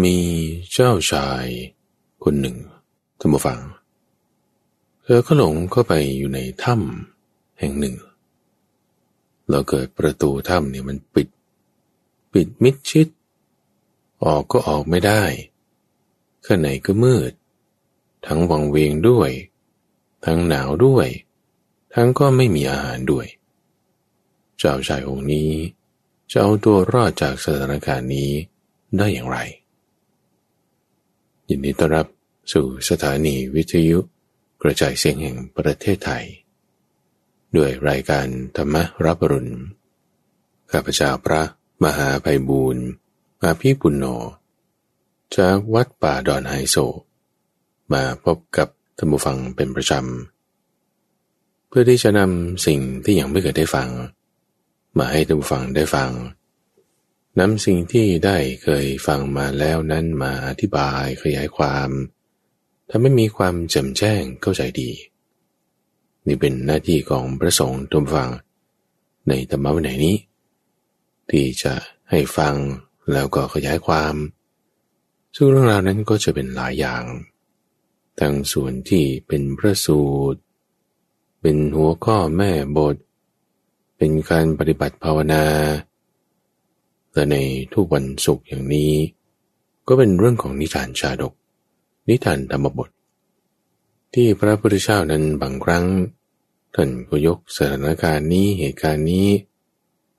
[0.00, 0.18] มี
[0.72, 1.46] เจ้าชาย
[2.22, 2.56] คนหนึ่ง
[3.18, 3.60] ท่านผู้ฟัง
[5.02, 7.96] เธอก็หลงเข้าไปอยู่ในถ้ำแห่งหนึ่ง
[9.48, 11.28] แล้วเกิดประตูถ้ำเนี่ยมันปิด
[12.32, 13.08] ปิดมิดชิด
[14.24, 15.22] ออกก็ออกไม่ได้
[16.44, 17.32] ข้างในก็มืด
[18.26, 19.30] ทั้งวังเวงด้วย
[20.24, 21.08] ทั้งหนาวด้วย
[21.94, 23.26] ทั้งก็ไม่มีอาหารด้วย
[24.58, 25.50] เจ้าชายองค์นี้
[26.30, 28.30] จะเอาตัวรอดจากสถานการณ์นี้
[28.98, 29.40] ได้อย่างไร
[31.54, 32.06] ยินดีต้อนรับ
[32.52, 33.98] สู่สถานีวิทยุ
[34.62, 36.24] กระจายเสียงแห่งประเทศไทย
[37.56, 39.52] ด้วยรายการธรรมรับรุณ
[40.70, 41.42] ข้าพเจ้าพระ
[41.84, 42.84] มหาไพบูรณ์
[43.42, 44.04] อาภีปุณโญ
[45.36, 46.76] จากวัดป่าดอนไฮโซ
[47.92, 53.88] มาพบกับท่านผู้ฟังเป็นประจำ เพื่อที่จะนำสิ่งที่ยังไม่เคยได้ฟัง
[54.98, 56.10] มาให้ท่านผู้ฟังได้ฟัง
[57.38, 61.88] นำสิ่งที่ได้เคยฟังมาแล้วนั้นมาอธิบายขยายความ
[62.90, 64.90] ทำให้มีความแจ่มแจ้งเข้าใจดี
[66.26, 68.30] นี่เป็นหน้าที่ของพระสงฆ์ทุกฟัง
[69.28, 70.16] ในธรรมะวันไหนนี้
[71.30, 71.74] ที่จะ
[72.10, 72.54] ให้ฟัง
[73.12, 74.14] แล้วก็ขยายความ
[75.34, 77.04] ซึ่งเรื่องราวนั้นก็จะเป็นหลายอย่าง
[78.20, 80.40] ทั้งส่วนที่เป็นพระสูตร
[81.40, 82.96] เป็นหัวข้อแม่บท
[83.96, 85.44] เป็นการปฏิบัติภาวนา
[87.14, 87.36] และใน
[87.74, 88.92] ทุกวันศุกร์อย่างนี้
[89.88, 91.32] ก็เป็นเรื่องของนิทานชาดก
[92.08, 92.90] นิทานธรรมบท
[94.14, 95.86] ที่พระพุทธเจ้านั้นบางครั้ง
[96.74, 99.28] ท่านก็ยกสถานการณ์นี้เหตุการณ์นี้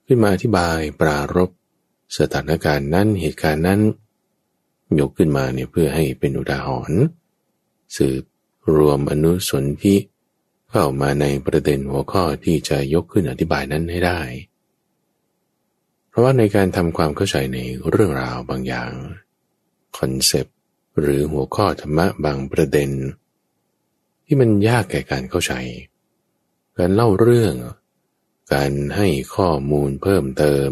[0.06, 1.50] ขึ้นมาอธิบายปรารบ
[2.18, 3.82] สถานการณ์นั้นเหตุการณ์นั้น
[5.00, 7.02] ยกขึ้นมาเนี่ยเพื่อให้เป็นอุทาหรณ์
[7.98, 8.24] สืบ
[8.76, 9.96] รวมอนุสนธิ
[10.72, 14.20] เข้ามาในประเด็นหัวข้อที่จะยกขึ้นอธิบายนั้นให้ได้
[16.14, 18.92] เพราะว่าในการทำความเข้าใจในเรื่องราวบางอย่าง
[19.98, 20.58] คอนเซปต์
[21.00, 22.90] หรือหัวข้อธรรมะบางประเด็น
[24.26, 25.54] ที่มันยากแก่การเข้าใจ
[26.78, 27.56] การเล่าเรื่อง
[28.54, 30.72] การให้ข้อมูลเพิ่มเติม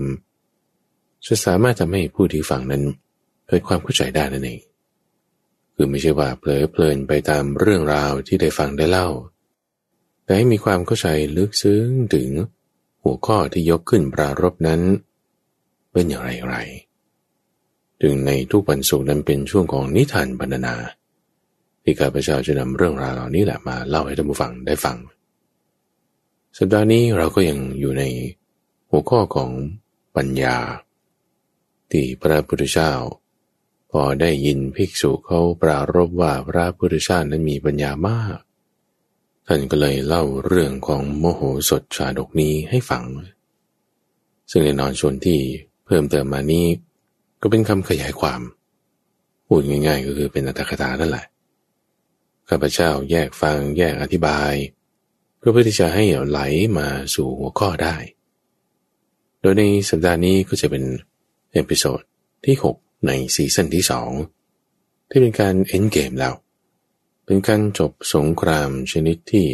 [1.25, 2.83] จะสามารถทำให้ผู้ที่ฟังนั้น
[3.47, 4.61] เกิดความเข้าใจได้นั่นเอง
[5.75, 9.07] คือไม่ใช่ว่าเผลอเพลินไปตามเรื่องราวที่ได้ฟังได้เล่า
[10.23, 11.07] แต่ให้มีความเข้าใจ
[11.37, 12.29] ลึกซึ้งถึง
[13.03, 14.81] หัวข้อที่ยกขึ้นปรารบนั้น
[15.91, 16.57] เป็นอย่างไรไร
[18.01, 20.75] ถึงในทุกวันศุกร์นั้นเป็นช่วงของนิทานบรรณนา
[21.83, 24.97] ที่ข้าพเจ้าจะนำเรื่องราวเหล่านี้แหละมาเล่าให้ท่านผู้ฟังได้ฟัง
[26.57, 28.03] สัปดาห์นี้เราก็ยังอยู่ใน
[28.89, 29.49] หัวข้อของ
[30.15, 30.57] ปัญญา
[31.91, 32.91] ที่พระพุทธเจ้า
[33.91, 38.37] พอได้ยินภิกษุเขาปรารบว่าพระพุทธเจ้านั้นมีปัญญามาก
[39.47, 43.03] ท่านก็เลยเล่าเรื่องของโมโหสดชาดกนี้ให้ฟัง
[44.49, 45.39] ซึ่งในนอนชนที่
[45.91, 46.65] พิ่มเติมมานี้
[47.41, 48.41] ก็เป็นคำขยายความ
[49.47, 51.25] พูดง่าย ๆ ก็คือเป็นอัตถกถานั่นแหละ
[52.49, 54.53] ข้าพเจ้าแยกฟังแยกอธิบาย
[55.37, 56.39] เพื่อเพื่อที่จะให้ไหล
[56.77, 57.95] มาสู่หัวข้อได้
[59.41, 60.83] โดยในสัปดาห์นี้ก็จะเป็น
[61.53, 62.01] episode
[62.45, 63.83] ที่ 6 ใน season ที่
[64.47, 66.33] 2 ที่เป็นการ endgame แล้ว
[67.25, 69.45] เป็นการจบสงครามชนิดที่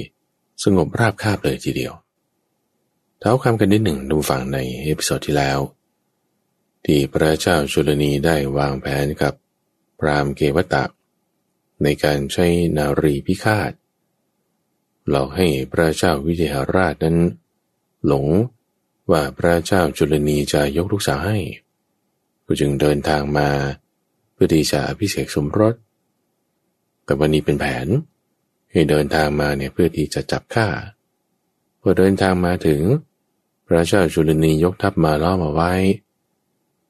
[0.64, 1.94] สงบราบคาบเลยทีเดียว
[3.20, 5.60] เท้าความกันนิดหนึ่งผู้ฟังใน episode ที่แล้ว
[6.88, 9.34] ที่พระเจ้าจุลนีได้วางแผนกับ
[10.00, 10.84] พราหมณ์เกวัฏ
[11.84, 13.72] ในการใช้นารีพิฆาต
[15.10, 17.18] หลอกให้พระเจ้าวิเทหราชนั้น
[18.06, 18.28] หลง
[19.12, 21.38] ว่าพระเจ้าจุลนีจะยกลูกสาวให้
[22.46, 23.50] ก็จึงเดินทางมา
[24.34, 25.74] เพื่อที่จะพิเศษสมรส
[27.04, 27.88] แต่วันนี้เป็นแผน
[28.72, 30.68] ให้เดินทางมาเนี่ยเพื่อที่จะจับฆ่า
[31.82, 32.82] พอเดินทางมาถึง
[33.68, 35.74] พระเจ้าจุลนียกทัพมาล้อมเอาไว้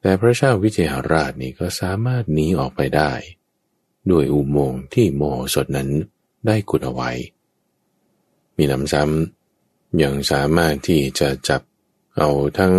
[0.07, 3.12] แต่พระเจ้าวิเทหราชนี่ก็สามารถหนีออกไปได้
[4.12, 5.90] ด้วยอุโมงค์ที่โมโหสดนั้น
[6.47, 7.12] ได้ขุดเอาไว้
[8.57, 11.62] มีน้ำซ้ำยังสามารถที่จะจับ
[12.18, 12.73] เอาทั้ง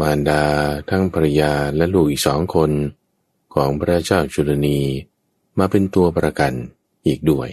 [0.00, 0.44] มารดา
[0.90, 2.70] ทั้งภรรยาและลูกอีกสองคน
[3.54, 4.78] ของพระเจ้าจุลนี
[5.58, 6.52] มาเป็นตัวประกัน
[7.06, 7.48] อีกด้วย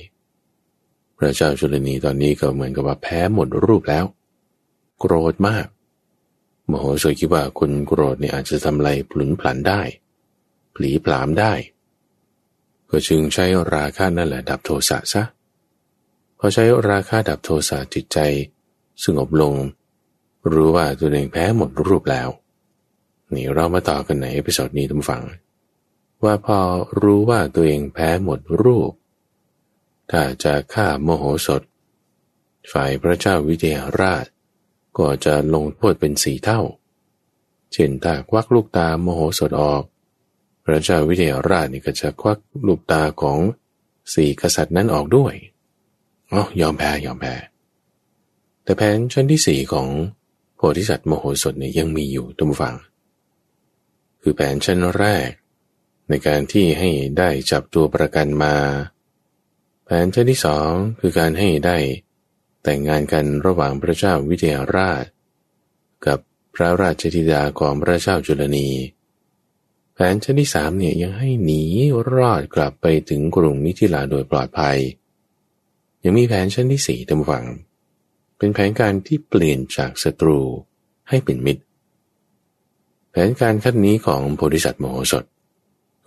[1.18, 4.06] พระเจ้าจุลนีตอนนี้ก็เหมือนกับว่าแพ้หมดรูปแล้ว
[5.00, 5.68] โกรธมาก
[6.72, 9.82] มโหสถคิดว่าคนโกรธเนี่ยอาจจะทำอะไรผลุนผลันได้
[10.76, 11.54] ผลีผลามได้
[12.90, 13.46] ก็จึงใช้
[13.76, 15.24] ราคะนั่นแหละดับโทสะซะ
[16.38, 18.18] พอใช้ราคะดับโทสะจิตใจ
[19.04, 19.54] สงบลง
[20.52, 22.30] รู้ว่าตัวเองแพ้หมดรูปแล้ว
[23.34, 25.24] นี่เรามาต่อกันใน episode นี้ผู้ฟัง
[26.24, 26.60] ว่าพอ
[27.02, 28.92] รู้ว่าตัวเองแพ้หมดรูป
[30.12, 31.62] ถ้าจะฆ่าโมโหสถ
[32.72, 34.26] ฝ่ายพระเจ้าวิเทหราช
[34.98, 36.62] ก็จะลงโทษเป็นสีเท่า
[37.74, 39.84] เช่นถ้าควักลูกตาโมโหสดออก
[40.64, 43.40] พระเจ้าวิเทหราชนี่ก็จะควักลูกตาของ
[44.14, 45.34] สี่กษัตริย์นั้นออกด้วย
[46.32, 47.36] อ๋อยอมแพ้ยอมแพ้
[48.64, 49.88] แต่แผนชั้นที่สี่ของ
[50.56, 52.76] โพธิสัตว์โมโหสถเนี่ยยังมีอยู่ทุกฝัง
[54.22, 55.30] คือแผนชั้นแรก
[56.10, 58.56] ในการที่ให้ได้จับตัวประกันมา
[59.86, 61.78] แผนชั้นที่สองคือการให้ได้
[62.64, 65.04] แต่งงานกันระหว่างพระเจ้าวิเทหราช
[66.06, 66.20] กับ
[66.56, 68.70] พระราชธิดาของพระเจ้าจุลนี
[69.94, 71.62] แผนชั้นที่สามเนี่ยยังให้หนี
[72.14, 74.78] รอดกลับไปถึงกรุงมิถิลาโดยปลอดภัย
[76.04, 77.46] ยังมีแผนชั้นที่สี่ตามฝัง
[78.38, 80.40] เป็นแผนการที่เปลี่ยนจากศัตรู
[81.10, 81.64] ให้เป็นมิตร
[83.12, 85.24] แผนการขั้นนี้ของโพธิสัตว์โมโหสถ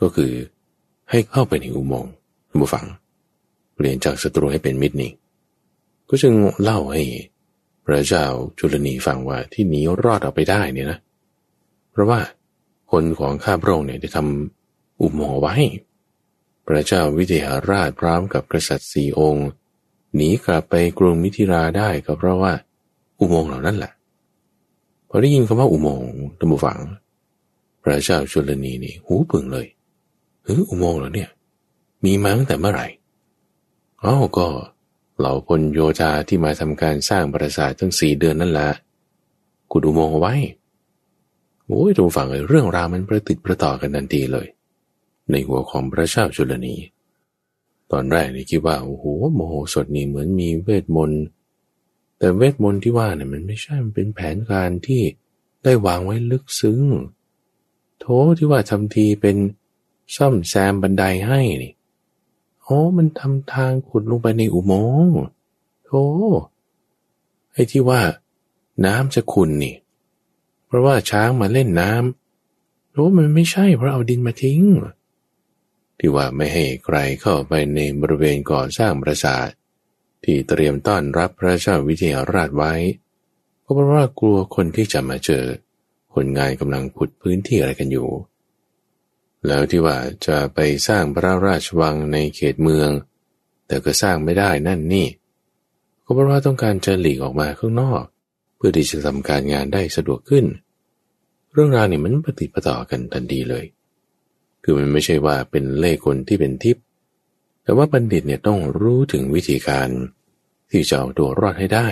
[0.00, 0.32] ก็คือ
[1.10, 2.12] ให้เข้าไปในอุโมงค์
[2.60, 2.86] บุฟัง
[3.74, 5.12] เปลี่ยนจากศัตรูให้เป็นมิตรนี่
[6.08, 7.02] ก็จึงเล่าให้
[7.86, 8.24] พระเจ้า
[8.58, 10.98] จุลนีฟังว่าที่หนีรอดออกไปได้เนี่ยนะ
[11.90, 12.20] เพราะว่า
[12.90, 15.54] คนของข้าพระองค์เนี่ยได้ทำอุโมงค์ไว้
[16.66, 19.48] พระเจ้าวิเทหราชพร้อมกับกษัตริย์สี่องค์
[20.14, 22.52] หนีกลับไปกรุงมิถิราได้ก็เพราะว่า
[23.20, 23.92] อุโมงค์เหล่านั้นแหละ
[25.08, 26.80] พอได้ยินคำว่าอุโมงค์ตัมบูฝัง
[27.82, 29.66] พระเจ้าจุลนีนี่หูปึงเลย
[30.42, 31.30] เฮ้ยอุโมงค์เหรอเนี่ย
[32.04, 32.86] มีมาตั้งแต่เมื่อไหร่
[34.02, 34.46] อ๋อก็
[35.18, 38.68] เหล่าพลโยธาที่มาทำการสร้างปราสาทตั้งสี่เดือนนั่นแหละ
[39.70, 40.34] กุดอุโมงค์เอาไว้
[41.66, 44.46] โอ้ยทุกฝั่งเลยเรื่องราวมันประติดประต่อกันทันทีเลย
[45.30, 46.76] ในหัวของพระเจ้าจุลนี
[47.92, 51.22] ตอนแรกนี่คิดว่าโอ้โหโมโหสดนี่เหมือนมีเวทมนต์
[52.18, 55.02] แต่เวทมนต์ที่ว่าเนี่ยมันไม่ใช่มันเป็นแผนการที่
[55.64, 56.80] ได้วางไว้ลึกซึ้ง
[58.00, 58.04] โถ
[58.38, 59.36] ที่ว่าทำทีเป็น
[60.16, 61.72] ซ่อมแซมบันไดให้นี่
[62.64, 64.72] โอ้มันทำทางขุดลงไปในอุโม
[65.04, 65.16] งค์
[65.84, 66.02] โธ่
[67.52, 68.00] ไอ้ที่ว่า
[68.84, 69.76] น้ำจะขุนนี่
[70.66, 74.62] เพราะว่าช้างมาเล่นน้ำโอ้มันไม่ใช่เพราะเอาดินมาทิ้ง
[75.98, 79.48] ที่ว่าไม่ให้ใครเข้าไปในบริเวณก่อสร้างปราสาท
[80.24, 82.72] ที่เตรียมต้อนรับพระเจ้าวิเทหราชไว้
[83.62, 85.44] ก็เพราะว่ากลัวคนที่จะมาเจอ
[86.14, 88.08] คนงานกำลังขุดพื้นที่อะไรกันอยู่
[89.46, 89.96] แล้วที่ว่า
[90.26, 90.58] จะไป
[90.88, 92.90] สร้างพระราชวังในเขตเมือง
[93.66, 95.06] แต่ก็สร้างไม่ได้นั่นนี่
[96.04, 98.04] ก็เพราะว่าต้องการจะหลีกออกมาข้างนอก
[98.56, 100.44] เพื่อที่จะทำการงานได้สะดวกขึ้น
[101.52, 103.64] เรื่องราวนี่มันปฏิปต่อกันทันทีเลย
[104.62, 106.84] คือมันไม่ใช่ว่าเป็นเล่คนที่เป็นทิพย์
[107.62, 109.88] แต่ว่าบัณฑิตเนี่ยต้องรู้ถึงวิธีการ
[110.70, 111.88] ที่จะเอาตัวรอดให้ได้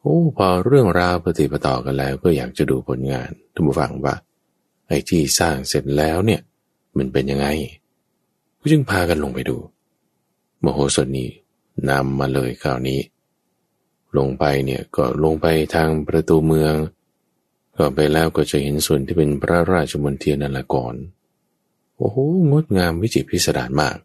[0.00, 4.14] โอ้พอเรื่องราวปฏิปต่อกันแล้วก็อยากจะดูผลงานท่านผู้ฟังว่า
[4.88, 6.40] ไอ้ที่สร้างเสร็จแล้วเนี่ย
[6.96, 7.46] มันเป็นยังไง
[8.60, 9.56] ก็จึงพากันลงไปดู
[10.64, 11.28] มโหสถนี้
[11.90, 13.00] นำมาเลยคราวนี้
[14.18, 16.74] ลงไปเนี่ยก็ลงไปทางประตูเมือง
[17.76, 20.94] ก็ไปแล้วก็จะเห็นส่วนที่เป็นพระราชมณฑีนันละก่อน
[21.96, 22.16] โอ้โห
[22.50, 23.96] งดงามวิจิตรพิสดารมาก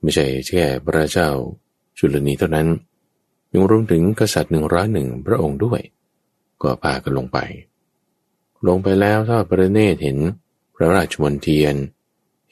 [0.00, 1.30] ไม่ใช่แค่พระเจ้า
[1.98, 2.68] จุลนีเท่านั้น
[3.52, 5.80] ยังรวมถึงกษัตริย์หนึ่งร้อยหนึ่งพระองค์ด้วย
[6.62, 7.38] ก็พากันลงไป
[8.66, 10.18] ลงไปแล้วถ้าประเนตรเห็น
[10.74, 11.74] พระราชมนเทียน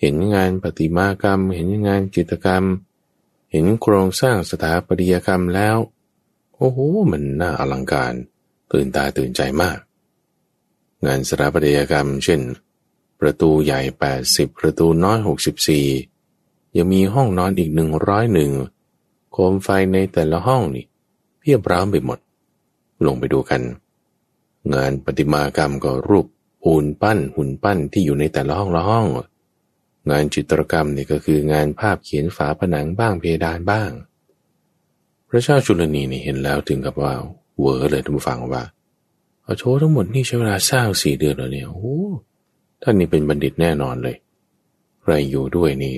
[0.01, 2.65] เห็นงานปฏิมากรรม เห็นงานจิตกรรม
[3.53, 5.77] เห็นโครงสร้างสถาปัตยกรรมแล้ว
[6.55, 6.79] โอ้โห
[7.11, 8.15] มันน่าอลังการ
[8.73, 9.79] ตื่นตาตื่นใจมาก
[11.07, 12.41] งานสถาปัตยกรรม เช่น
[13.21, 13.81] ประตูใหญ่
[14.21, 15.19] 80 ประตูน้อย
[15.99, 18.51] 64 ยังมีห้องนอนอีกหนึ่งร้อยหนึ่ง
[19.33, 20.87] โคมไฟในแต่ละห้องนี่
[21.41, 22.19] เพียบพร้อมไปหมด
[23.07, 23.63] ลงไปดูกัน
[24.75, 26.27] งานปฏิมากรรมก็รูป
[26.63, 29.07] ปูนปั้นหุ่นปั้นที่อยู่ในแต่ละห้องละห้อง
[30.11, 33.91] งานจิตรกรรมนี่ก็คืองานภาพเขียนฝาผนังบ้างเพดานบ้าง
[35.29, 37.15] พระเจ้าจุลนีนี่เห็นแล้วถึงกับว่า
[37.61, 38.63] เวอร์เลยทุกฝังว่า
[39.43, 41.97] เอาโชทั้งหมดนี่ใช้เวลาสร้างสี่เดือนแล้วเนี่ยโอ้
[42.83, 44.17] ท่านนี่เป็นบัณฑิตแน่นอนเลย
[45.03, 45.97] ใครอยู่ด้วยนี่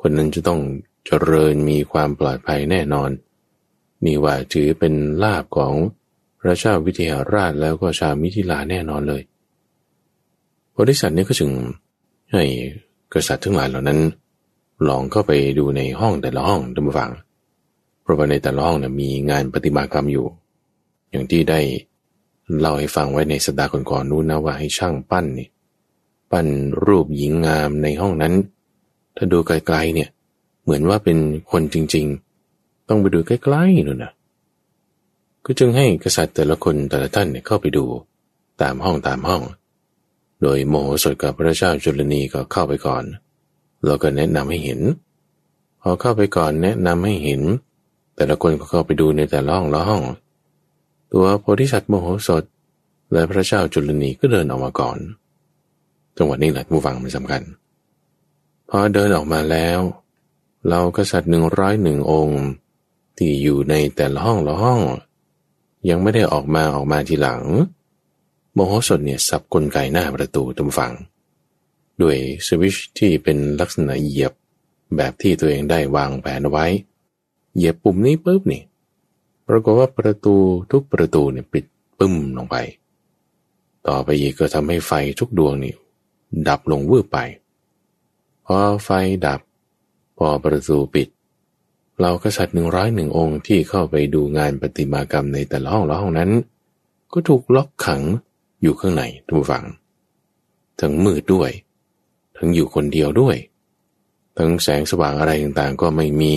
[0.00, 0.60] คนนั้นจะต้อง
[1.06, 3.10] เจริญมีความปลอดภัยแน่นอน
[4.04, 5.74] นี่ว่าถือเป็นลาบของ
[6.46, 9.22] ระเจ้าวิเทหราชแล้วก็ชาวมิถิลาแน่นอนเลย
[10.78, 11.50] บริษัทนี้ก็จึง
[12.32, 12.42] ให้
[13.12, 14.00] กษัตริย์ทั้งหลายเหล่านั้น
[14.88, 17.10] ลองเข้าไปดูในห้องแต่ละห้องดูมาฟัง
[18.02, 20.26] เพราะว่าในแต่ละห้องนะมีงานปฏิมากรรมอยู่
[21.10, 21.60] อย่างที่ได้
[22.58, 25.48] เล่าให้ฟังไว้ในสัปดาห์ก่อนๆนู้นนะว่าให้ช่างปั้นนี่
[26.30, 26.46] ปั้น
[26.84, 28.34] รูปหญิงงามในห้องนั้น
[29.16, 30.08] ถ้าดูไกลๆเนี่ย
[30.62, 31.18] เหมือนว่าเป็น
[31.50, 32.06] คนจริง
[32.46, 34.12] ๆ ต้องไปดูใกล้ๆนู่นนะ
[35.46, 37.84] ก็จึงให้กษัตริย์แต่ละคนแต่ละท่านเนี่ยเข้าไปดู
[38.62, 39.42] ตามห้องตามห้อง
[40.42, 43.04] โดยโมโหสดกับพระเจ้าจุลนีก็เข้าไปก่อน
[43.84, 44.80] แล้วก็แนะนำให้เห็น
[45.82, 47.42] พอเข้าไปก่อนแนะนำให้เห็น
[48.16, 50.02] แต่ละคนก็เข้าไปดูในแต่ละห้องละห้อง
[51.12, 52.44] ตัวโพธิสัตว์โมโหสด
[53.12, 54.98] และพระเจ้าจุลนีก็เดินออกมาก่อน
[56.16, 57.42] จังหวะนี้แหละผู้ฟังมันสำคัญ
[58.68, 59.80] พอเดินออกมาแล้ว
[60.68, 62.42] เรากษัตริย์หนึ่งร้อยหนึ่งองค์
[63.18, 64.80] ที่อยู่ในแต่ละห้องละห้อง
[65.88, 67.42] ยังไม่ได้ออกมาออกมาทีหลัง
[68.54, 70.92] โมโหสดเนี่ยสับกลไกหน้าประตูตุมฟัง
[72.02, 72.16] ด้วย
[72.46, 74.32] สวิชที่เป็นลักษณะเหยียบ
[74.96, 76.66] แบบที่ตัวเองได้วางแผนไว้
[77.54, 78.62] เหยียบปุ่มนี้ปุ๊บนี่
[79.48, 80.34] ปรากฏว่าประตู
[80.72, 81.64] ทุกประตูเนี่ยปิด
[81.98, 82.56] ปึ้มลงไป
[83.86, 85.74] ต่อไปอีกก็ทำให้ไฟทุกดวงนี่
[86.48, 87.18] ดับลงวืบไป
[88.46, 88.90] พอไฟ
[89.26, 89.40] ดับ
[90.18, 91.08] พอประตูปิด
[92.00, 96.30] เรากษัตริย์หนึ่งร้อยหนึ่งองค์ที่เข้าไปดูงานปฏิมากรรมในแต่ละห้องละห้องนั้น
[97.12, 98.02] ก็ถูกล็อกขัง
[98.62, 99.64] อยู่ข้างในทุกฝัง
[100.80, 101.50] ทั้งมืดด้วย
[102.36, 103.36] ทั้งอยู่คนเดียวด้วย
[104.36, 106.34] ทั้งแสงสว่างอะไรต่างๆ ก็ไม่มี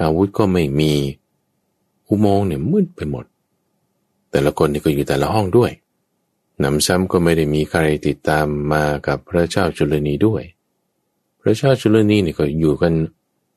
[0.00, 0.92] อาวุธก็ไม่มี
[2.08, 3.24] อุโมงค์เนี่ยมืดไปหมด
[4.30, 5.70] แต่ละคนนี่ก็อยู่แต่ละห้องด้วย
[6.62, 10.42] นำซ้ำก็ไม่ได้มีใครติดตามมากับพระเจ้าจุลนีด้วย
[11.40, 12.94] พระเจ้าจุลนีเนี่ยก็อยู่กัน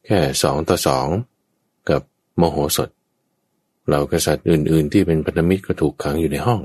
[0.05, 1.07] แค่สองต่อสอง
[1.89, 2.01] กับ
[2.37, 2.89] โมโหสถ
[3.87, 6.61] เหล่ากษัตริย์อื่น ๆ ที่เป็นพันธมิตรก็ถูกขังอยู่ในห้อง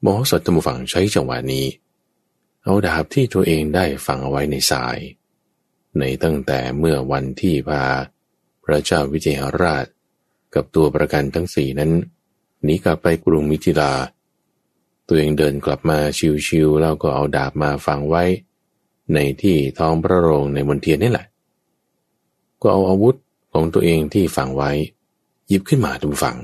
[0.00, 1.66] โมโหสถตมฝังใช้จังหวะนี้
[2.62, 4.98] เอาดาบที่ตัวเองได้ฝังเอาไว้ในสาย
[5.98, 7.84] ในตั้งแต่เมื่อวันที่พา
[8.64, 9.86] พระเจ้าวิเทหราช
[10.54, 11.92] กับตัวประกันทั้งสี่นั้น
[12.62, 13.92] หนีกลับไปกรุงมิถิลา
[15.08, 15.98] ตัวเองเดินกลับมา
[16.46, 18.24] ชิวๆแล้วก็เอาดาบมาฝังไว้
[19.14, 21.26] ในที่ท้องพระโรงในมณฑลนี่แหละ
[22.62, 23.14] ก็เอาอาวุธ
[23.52, 24.70] ของตัวเองที่ฝังไว้
[25.48, 26.36] หยิบขึ้นมาทุกฝัง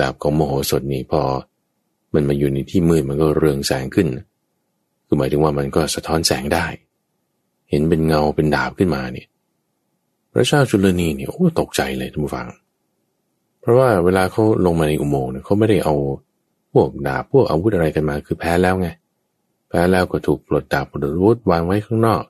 [0.00, 1.22] ดาบของโมโหสถนี้พอ
[2.14, 4.06] มันมาอยู่ในที่มืดมันก็เรืองแสงขึ้น
[5.06, 6.66] คือหมายถึงว่ามันก็สะท้อนแสงได้
[7.70, 9.28] เห็นเป็นเงาเป็นดาบขึ้นมาเนี่ย
[10.32, 12.48] พระเจ้าจุลนีเนี่ยโอ้ตกใจเลยทุกฝัง
[13.60, 15.94] เพราะว่าเวลาเขาลงมาในอุโมงค์เนี่ยเขาไม่ได้เอา
[16.72, 18.88] พวกดาบพวกอาวุธอะไรกันมาคือแพ้แล้วไง
[19.68, 22.22] แพ้แล้วก็ถูกปลดดาบปลดอาวุธวางไว้ข้างนอก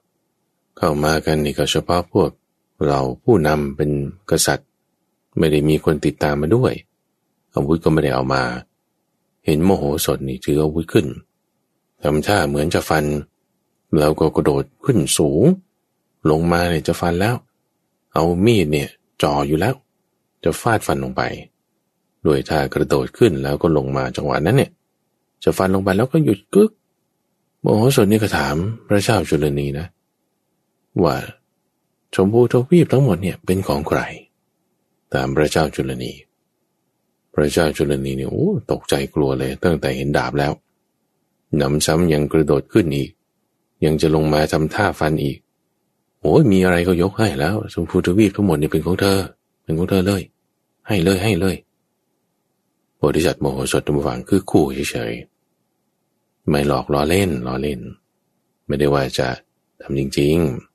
[0.77, 2.31] เข้ามากันนี่ก็เฉพาะพวก
[2.89, 3.91] เราผู้นำเป็น
[4.31, 4.69] กษัตริย์
[5.39, 6.73] ไม่ได้มีคนติดตามมาด้วย
[7.55, 8.43] อาวุธก็ไม่ได้เอามา
[9.47, 11.07] เห็นโมโหสดนี่ถืออาวุธขึ้น
[12.03, 13.05] ทำท่าเหมือนจะฟัน
[13.99, 15.45] แล้วก็กระโดดขึ้นสูง
[16.31, 17.35] ลงมาเนี่ยจะฟันแล้ว
[18.15, 18.89] เอามีดเนี่ย
[19.23, 19.75] จ่ออยู่แล้ว
[20.45, 21.23] จะฟาดฟันลงไป
[22.27, 24.71] ด้วยท่ากระโดดขึ้นแล้วก็ลงมาจังหวะนั้นเนี่ย
[25.45, 26.71] จะฟันลงไปแล้วก็หยุดกึก
[27.61, 29.87] โมโหสนนี่ก็ถามพระเจ้าจุลนีนะ
[31.03, 31.17] ว่า
[32.15, 34.01] ชมพูทวีปทั้งหมดเนี่ยเป็นของใคร
[35.15, 36.13] ตามพระเจ้าจุลนี
[37.35, 40.53] พระเจ้าจุลนีเนี่ยโอ้ตกใจกลัวเลย ตั้งแต่เห็นดาบแล้ว
[41.57, 43.11] หนำซ้ำยังกระโดดขึ้นอีก
[43.85, 45.39] ยังจะลงมาทำท่าฟันอีก
[46.21, 49.19] โอ้ยมีอะไรก็ยกให้แล้ว ชมพูทวีปทั้งหมดนี่เป็นของเธอ
[49.63, 50.23] เป็นของเธอเลย
[50.89, 51.57] ให้เลยให้เลย
[52.99, 57.81] พธิสัตว์โมโหสดทุกฝังคือคู่เฉยๆไม่หลอกล้อเล่นล้อเล่น
[58.67, 59.29] ไม่ได้ว่าจะ
[59.83, 60.72] ทำจริง ๆ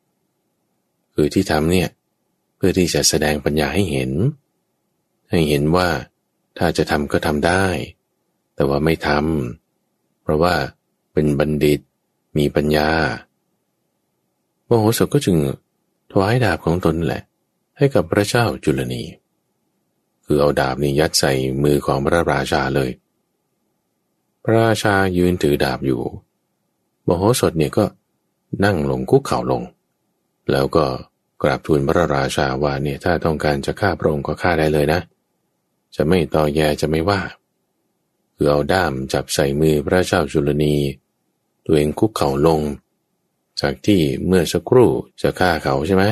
[1.19, 1.89] คือที่ทำเนี่ย
[2.55, 4.11] เพื่อที่จะแสดงปัญญาให้เห็น
[5.29, 5.89] ให้เห็นว่า
[6.57, 7.65] ถ้าจะทำก็ทำได้
[8.55, 10.53] แต่ว่าไม่ทำเพราะว่า
[11.13, 11.79] เป็นบัณฑิต
[12.37, 12.89] มีปัญญา
[14.65, 15.37] โมโหสถก็จึง
[16.11, 17.23] ถวายดาบของตนแหละ
[17.77, 19.03] ให้กับพระเจ้าจุลนี
[20.25, 21.31] คือเอาดาบนี่ยัดใส่
[21.63, 22.89] มือของพระราชาเลย
[24.43, 26.01] พระราชายืนถือดาบอยู่
[27.07, 27.85] มโหสถเนี่ยก็
[28.63, 29.63] นั่งลงคุกเข่าลง
[30.51, 30.85] แล้วก็
[31.41, 35.01] กราบทูลพระราชาว่าเนี่ยถ้าต้องการจะฆ่าพระองค์ก็ฆ่าได้เลยนะ
[35.95, 37.21] จะไม่ต่อแยจะไม่ว่า
[38.35, 40.75] คือเอาด้ามจับใส่มือพระเจ้าจุลนี
[41.65, 42.61] ตัวเองคุกเข่าลง
[43.61, 44.89] จากที่เมื่อสักครู่
[45.21, 46.03] จะฆ่าเขาใช่ไหม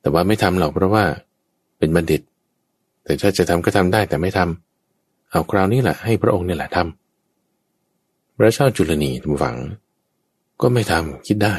[0.00, 1.04] แต่ว่าไม่ทำหรอกเพราะว่า
[1.78, 2.22] เป็นบัณฑิต
[3.04, 9.56] แต่ถ้าจะทำก็ทำได้แต่ไม่ทำเอาคราวนี้แหละให้พระองค์เนี่ยแหละทำพระเจ้าจุลนีทุกฝัง
[10.60, 11.54] ก็ไม่ทำคิดได้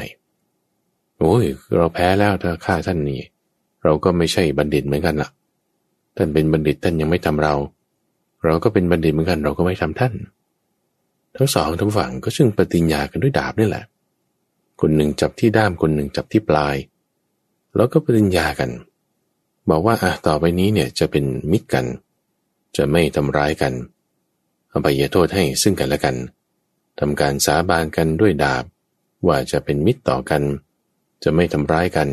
[1.18, 1.44] โอ้ย
[1.76, 3.20] เราแพ้แล้วถ้าฆ่าท่านนี่
[3.84, 5.30] เราก็ไม่ใช่บัณฑิตเหมือนกันล่ะ
[6.16, 7.54] ท่านเป็นบัณฑิตท่านยังไม่ทำเรา
[8.44, 10.12] เราก็เป็นบัณฑิตเหมือนกันเราก็ไม่ทำท่าน
[11.36, 13.84] ทั้งสองทั้งฝั่งก็ซึ่งปฏิญญากันด้วยดาบนี่แหละ
[14.80, 16.76] คนหนึ่งจับที่ด้ามคนหนึ่งจับที่ปลาย
[17.76, 18.70] แล้วก็ปฏิญญากัน
[19.70, 21.86] บอกว่าอะต่อไปนี้เนี่ยจะเป็นมิตรกัน
[22.76, 23.72] จะไม่ทำร้ายกัน
[24.72, 26.16] อภัยโทษให้ซึ่งกันและกัน
[26.98, 28.64] ทำการสาบานกันด้วยดาบ
[29.26, 30.42] ว่าจะเป็นมิตรต่อกัน
[31.22, 32.08] จะไม่ทำร้ายกัน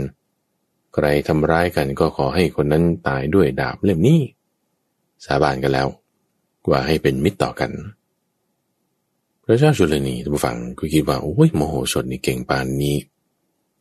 [0.93, 4.19] ใครทำร้ายกันก็ขอให้คนนั้นตายด้วยดาบเล่มนี้
[5.25, 5.87] สาบานกันแล้ว
[6.65, 7.71] กว่าให้เป็นมิตรต่อกัน
[9.43, 12.97] พระเจ้าชุลนีทุกฝั่งก็คิดว่าโอ้ยโมโหสดนี่เก่งปานนี้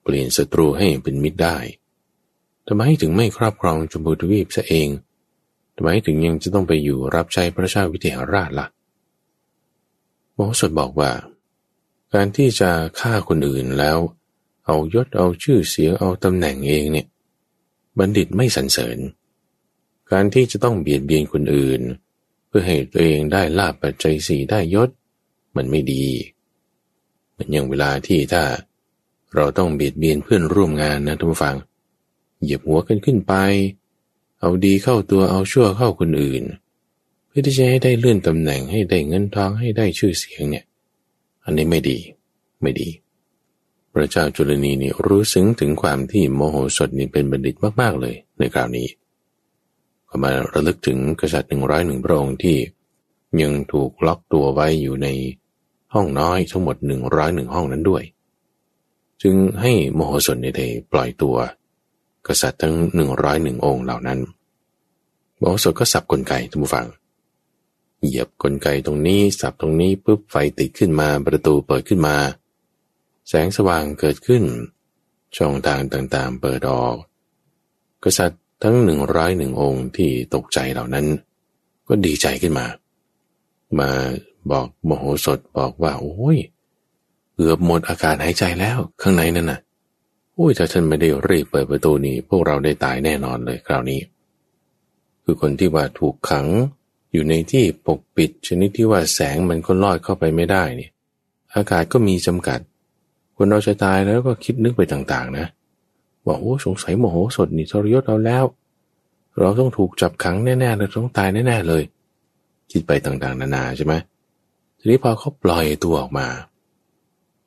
[0.02, 1.56] เปลี่ยนศัตรูให้เป็นมิตรได้
[2.66, 4.88] ทำไมถึงไม่ครอบครองชมพูทวีปซะเอง
[5.76, 8.66] ทำไมถึงยังจะต้องไปอยู่รับใช้พระเจ้าวิเทหราชละ่ะ
[10.34, 11.10] โมโหสดบอกว่า
[12.14, 13.98] การที่จะฆ่าคนอื่นแล้ว
[14.72, 17.06] เอายศเอาชื่อเสียงเอาตำแหน่งเองเนี่ย
[17.98, 18.98] บัณฑิตไม่สรรเสริญ
[20.10, 21.80] การที่จะต้องเบียดเบียนคนอื่น
[22.46, 24.90] เพื่อให้ตัวเองได้ลาบปัจจัยสีได้ยศ
[25.56, 26.04] มันไม่ดี
[27.30, 28.42] เหมือนอย่างเวลาที่ถ้า
[29.34, 31.56] เราต้องเบียดเบียนเพื่อนร่วมงานนะทุกฝัง
[32.42, 33.34] เหยียบหัวกันขึ้นไป
[34.40, 36.42] เอาดีเข้าตัวเอาชั่วเข้าคนอื่น
[37.26, 40.64] เพื่อที่จะให้ได้เลื่อนตำแหน่งให้ได้เงินทองให้ได้ชื่อเสียงเนี่ย
[41.44, 41.98] อันนี้ไม่ดี
[42.62, 42.88] ไม่ดี
[43.92, 48.88] พระเจ้าจุลนีนี่รู้ซึ้งถึงความที่โมโหสดนี่เป็นบัณฑิตมากๆเลยในคราวนี้
[50.08, 52.56] ก็มาระลึกถึงกษัตริย์หนึ่งร้อยหนึ่งพระองค์ที่
[53.42, 55.08] ยังถูกล็อกตัวไว้อยู่ใน
[55.94, 58.02] ห้องน้อยทั้งหมดหนึ่งร้อยหนึ่งห้องนั้นด้วย
[59.22, 61.36] จึงให้โมโหสถในได้ปล่อยตัว
[62.26, 64.18] กษัตริย์ทั้งหนึ่งร้อยหนึ่งองค์เหล่านั้น
[65.38, 66.86] โมโหสถก็สับกลไกทุกฝัง
[68.00, 72.16] เหยียบกลไกตรงนี้สับตรงนี้ปุ๊บไฟติดขึ้นมาประตูเปิดขึ้นมา
[73.28, 74.42] แสงสว่างเกิดขึ้น
[75.36, 76.96] ช่องทางต่างๆเปิดออก
[78.04, 81.06] กษัตริย์ทั้งหนึ่งร้อยหนึ่งองค์ที่ตกใจเหล่านั้น
[81.88, 82.66] ก็ดีใจขึ้นมา
[83.78, 83.90] มา
[84.50, 86.38] บอกโมโหสดบอกว่า โอ้ย
[87.34, 89.60] เกือบหมดอากาศหายใจแล้วข้างในนั่นน่ะ
[90.32, 94.00] โอ้ยถ้าฉันไม่ได้รีบเปิดประตูนี้ พวกเราได้ตายแน่นอนเลยคราวนี้
[95.24, 96.46] คือคนที่ว่าถูกขัง
[97.12, 100.90] อยู่ในที่ปกปิดชนิดที่ว่าแสงมันก็ลอดเข้าไปไม่ได้เนี่ย
[101.54, 102.60] อากาศก็มีจำกัด
[103.44, 105.46] คนเราจะตายแล้วก็คิดนึกไปต่างๆ นะ
[106.26, 108.44] บอกโอ้สงสัยโมโหสดนี่ทรยศเราแล้ว
[109.38, 111.82] เราต้องถูกจับขังแน่ๆเราต้องตายแน่ๆเลย
[112.70, 113.94] คิดไปต่างๆ นานาใช่ไหม
[114.78, 116.26] ทีนี้พอเขาปล่อยตัวออกมา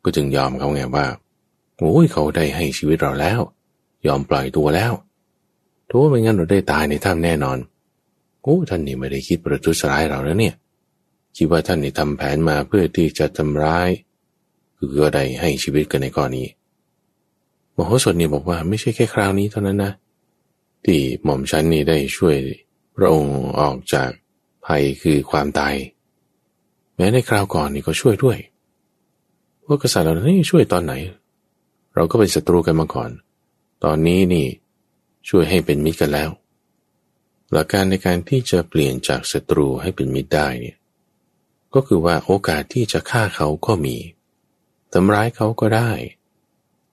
[0.03, 1.05] ก็จึงยอมเขาไงว่า
[1.79, 3.39] โอ้ยเขาได้ให้ชีวิตเราแล้ว
[4.07, 4.93] ยอมปล่อยตัวแล้ว
[5.89, 7.57] ถ้าไม่งั้นเราได้ตายในถ้ำแน่นอน
[8.43, 10.55] โอ้ท่านนี่ไม่ได้คิดประทุษร้ายเราแล้วเนี่ย
[11.37, 13.89] คิดว่าท่านนี่ทำแผนมาเพื่อที่จะทำร้าย
[14.89, 16.43] คือก็ได้ให้ชีวิตกันในกรณี
[17.75, 19.93] มโหสถนี่บอกว่าไม่ใช่แค่คราวนี้เท่านั้นนะ
[20.85, 22.35] ที่หม่อมชันนี่ได้ช่วย
[22.95, 24.09] พระองค์ออกจาก
[24.65, 25.75] ภัยคือความตาย
[26.95, 28.37] แม้ในคราวก่อนนี่ก็ช่วยด้วย
[29.67, 30.93] ว่ากษัตริย์เรานี่ช่วยตอนไหน
[31.95, 33.09] เราก็เป็นศัตรูกันมาก่อน
[33.83, 34.47] ตอนนี้นี่
[35.29, 36.29] ช่วยให้เป็นมิตรกันแล้ว
[37.51, 40.77] หลักการในการที่จะเปลี่ยนจากศัตรูให้เป็นมิตรได้เนี่ย
[41.73, 43.95] ก็คือว่าโอกาสที่จะฆ่าเขาก็มี
[44.95, 45.91] ทำร้ายเขาก็ได้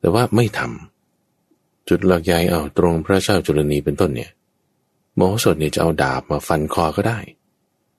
[0.01, 4.31] แต่ว่าไม่ทำจุดหลักใหญ่เอาตรงพระเจ้าจุลนีเป็นต้นเนี่ย
[5.15, 7.19] โมโหสดเนี่ยจะเอาดาบมาฟันคอก็ได้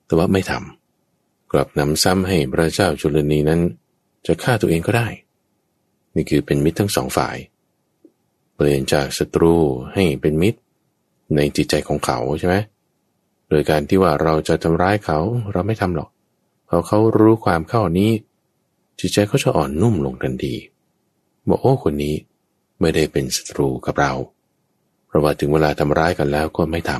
[0.06, 3.60] แต่ว่าไม่ทำกลับนำซ้ำให้พระเจ้าจุลนีนั้น
[4.26, 5.08] จะฆ่าตัวเองก็ได้
[6.14, 7.36] นี่คือเป็นมิตรทั้งสองฝ่าย
[8.54, 9.54] เปลี่ยนจากศัตรู
[9.94, 10.58] ให้เป็นมิตร
[11.36, 12.56] ในจิตใจของเขาใช่ไหม
[13.48, 15.18] โดยการที่ว่าเราจะทำร้ายเขา
[15.52, 16.10] เราไม่ทำหรอก
[16.68, 18.10] พอเขารู้ความเข้านี้
[19.00, 20.54] จิตใจเขาจะอ่อนนุ่มลงทันที
[21.48, 22.14] บอกโอ้คนนี้
[22.80, 24.12] ไม่ได้เป็นศัตรูกับเรา
[25.06, 26.92] เพราะว่าถึงเวลาทำร้ายกันแล้วก็ไม่ท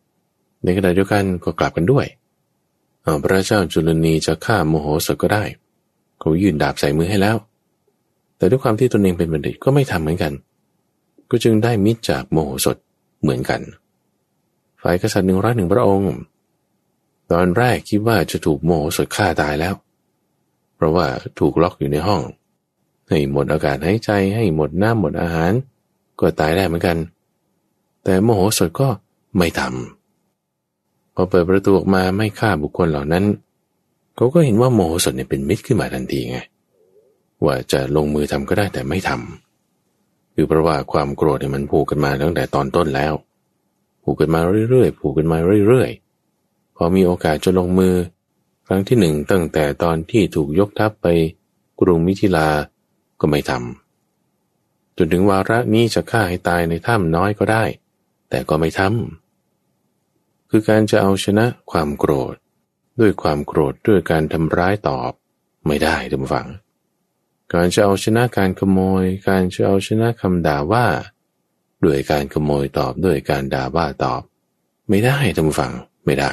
[0.00, 2.06] ำในขณะเดียวกันก็กลับกันด้วย
[3.22, 5.44] พระเจ้าจุลนีจะฆ่าโมโหสก็ได้
[6.18, 7.36] เขายื่นดาบใส่มือให้แล้ว
[8.36, 10.32] แต่ด้วยความที่ตนเองเป็นบัณฑิตก็ไม่ทำเหมือนกัน
[11.30, 12.76] ก็จึงได้มิตรจากโมโหสด
[13.22, 13.60] เหมือนกัน
[14.82, 16.12] ฝ่ายกษัตริย์หนึ่งร้อยหนึ่งพระองค์
[17.30, 19.74] ตอนแรกคิดว่าจะถูกโมโหสดฆ่าตายแล้ว
[20.78, 21.06] เพราะว่า
[21.38, 22.22] ถูกล็อกอยู่ในห้อง
[23.08, 25.52] ให้หมดอากาศหายใจให้หมดน้ำหมดอาหาร
[26.20, 26.96] ก็ตายได้เหมือนกัน
[28.04, 28.88] แต่โมโหสดก็
[29.36, 33.24] ไม่ทำพอเปิดประตูออกมาไม่ฆ่าบุคคลเหล่านั้น
[34.16, 36.38] เขาก็เห็นว่าโมโหสดเนี่ยเป็นมิตรขึ้นมาทันทีไง
[37.44, 43.14] ว่าจะลงมือทำก็ได้แต่ไม่ทำคือเพราะว่าความโกรธเนี่ยมันผูกกันมาตั้งแต่ตอนต้นแล้ว
[44.02, 45.38] ผูกกันมาเรื่อยๆผูกกันมา
[45.68, 47.94] เรื่อยๆพอมีโอกาสจะลงมือ
[48.70, 51.06] ครั้งที่หนึ่งตั้งแต่ตอนที่ถูกยกทัพไป
[51.80, 52.48] กรุงมิถิลา
[53.20, 57.64] ก็ไม่ทำจนถึงวาระนี้จะฆ่าให้ตายในถ้ำน้อยก็ได้
[58.30, 62.34] แต่ก็ไม่ทำคือการจะเอาชนะความโกรธ
[63.00, 65.12] ด้วยความโกรธด้วยการทำร้ายตอบ
[65.66, 66.48] ไม่ได้ทุกฝัง
[67.52, 70.86] การจะเอาชนะการขโมย การจะเอาชนะคำด่าว่า
[71.84, 74.22] ด้วยการขโมยตอบด้วยการด่าว่าตอบ
[74.88, 75.72] ไม่ได้ทำฟัง
[76.06, 76.32] ไม่ได้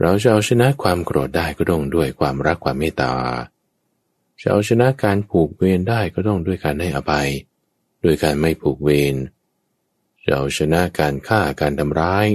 [0.00, 3.12] เราจะเอาชนะความโกรธได้ก็ต้องด้วยความรักความเมตตา
[4.40, 7.28] จะเอาชนะการผูกเวรได้ก็ต้องด้วยการให้อภัย
[8.04, 9.14] ด้วยการไม่ผูกเวร
[10.24, 12.26] จะเอาชนะการฆ่าการทำร้าย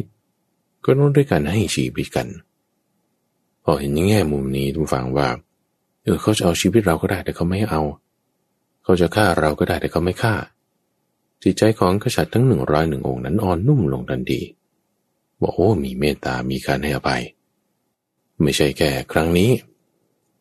[0.86, 2.28] ก็ต้องด้วยการให้ชีวิตกัน
[3.64, 5.28] พอเห็นในแง่มุมนี้ทุกฝังว่า
[6.04, 7.82] เออเขาจะเอาชีวิตเราก็ได้แต่เขาไม่เอา
[8.84, 10.36] เขาจะฆ่าเราก็ได้แต่เขาไม่ฆ่า
[11.44, 14.42] จิตใจของกษัตริย์ทั้งหนึ่งร้อยหนึ่งองค์นั้นอ่อนนุ่มลงทันที
[15.42, 17.24] บอกโอ้มีเมตตามีการให้อภัย
[18.42, 19.52] ไม่ใช่แค่ครั้งนี้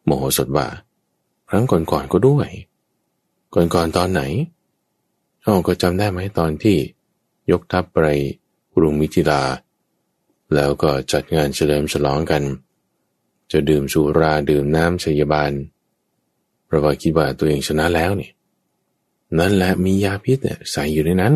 [0.04, 0.66] โมโหสดว่า
[1.48, 2.48] ครั้งก่อนๆก็ด้วย
[3.54, 4.22] ก่อนๆตอนไหน
[5.44, 6.78] อ้าก็จำได้ไหมตอนที่
[7.50, 7.98] ยกทัพไป
[8.74, 9.42] กรุงมิถิลา
[10.54, 12.42] แล้วก็จัดงานเฉลิมฉลองกัน
[13.52, 15.52] จะดื่มสุราดื่มน้ำชยบาล
[16.66, 18.32] เพราะว่าคิดว่าตัวเองชนะแล้วเนี่ย
[19.38, 21.34] นั่นแหละมียาพิษเนี่ยใส่อยู่ในนั้น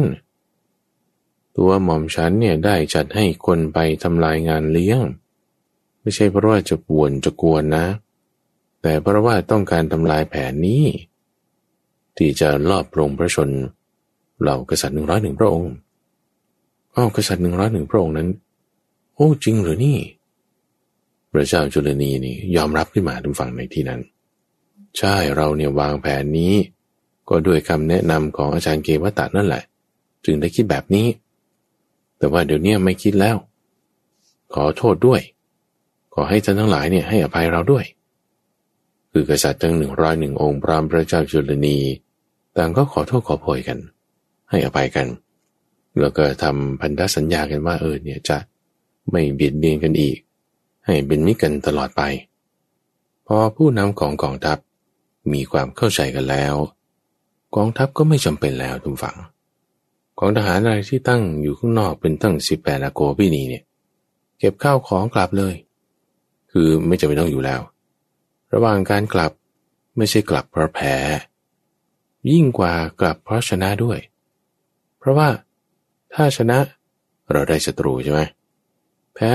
[1.56, 5.00] ตัวหม่อมฉันเนี่ยได้จัดให้คนไปทำลายงานเลี้ยง
[6.08, 7.86] ไม่ใช่เพราะว่าจะปวนจะกวนนะ
[8.82, 10.84] แต่เพราะว่าต้องการทำลายแผนนี้
[12.16, 13.48] ที่จะลอบปรงพระชน
[14.40, 15.72] เหล่ากษัตริย์หนึ่งร้อยหนึ่งพระองค์
[16.94, 18.28] อ้าวกษัตริย์หนึ่งร้อยหนึ่งพระองค์นั้น
[19.14, 19.98] โอ้จริงหรือนี่
[21.32, 24.00] พระเจ้าจุลนีนี่ยอมรับขึ้นมาทุกฝั่งในที่นั้น
[24.98, 26.54] ใช่เราเนี่ยวางแผนนี้
[27.28, 29.62] ก็ด้วยคำแนะนำของอาจารย์เกวัตตนั่นแหละ
[30.24, 31.06] จึงได้คิดแบบนี้
[32.18, 33.36] แต่ว่าเดี๋ยวนี้ไม่คิดแล้ว
[34.54, 35.22] ขอโทษด้วย
[36.18, 37.84] อให้ท่านทั้งหลายเนี่ยให้อภัยเราด้วย
[39.12, 41.78] คือกษัตริย์ทั้งหนึ่งร้อยหนึ่งองค์พร้อมพระเจ้าจุลนี
[42.56, 43.78] ต่างก็ขอโทษขอโพยกัน
[44.50, 45.06] ให้อภัยกัน
[46.00, 48.38] แล้วก็ทำพันธสัญญากันว่าเออเนี่ยจะ
[49.10, 50.16] ไม่เบียดเบียนกันอีก
[50.84, 52.02] ให้เป็นมิตรกันตลอดไป
[53.26, 54.58] พอผู้นำของกองทัพ
[55.32, 56.54] มีความเข้าใจกันแล้ว
[57.56, 59.16] กองทัพก็ไม่จำเป็นแล้วทุกฝัง
[60.18, 63.64] กองทหารอะไรที่ตั้งอยู่ข้างนอกเป็นตั้งสิบแปดอโกพี่นีเนี่ย
[64.38, 65.54] เก็บข้าวของกลับเลย
[66.52, 67.60] คือไม่จำเป็นต้องอยู่แล้ว
[68.54, 69.32] ระหว่างการกลับ
[69.96, 70.94] ไม่ใช่กลับเพราะแพ้
[72.32, 73.98] ยิ่งกว่ากลับเพราะชนะด้วย
[74.98, 75.28] เพราะว่า
[76.14, 76.58] ถ้าชนะ
[77.32, 78.20] เราได้ศัตรูใช่ไหม
[79.14, 79.32] แพ้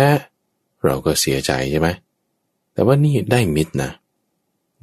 [0.85, 1.87] เราก็เสียใจใช่ไหม
[2.73, 3.91] แต่ว่านี่ได้มิตรนะ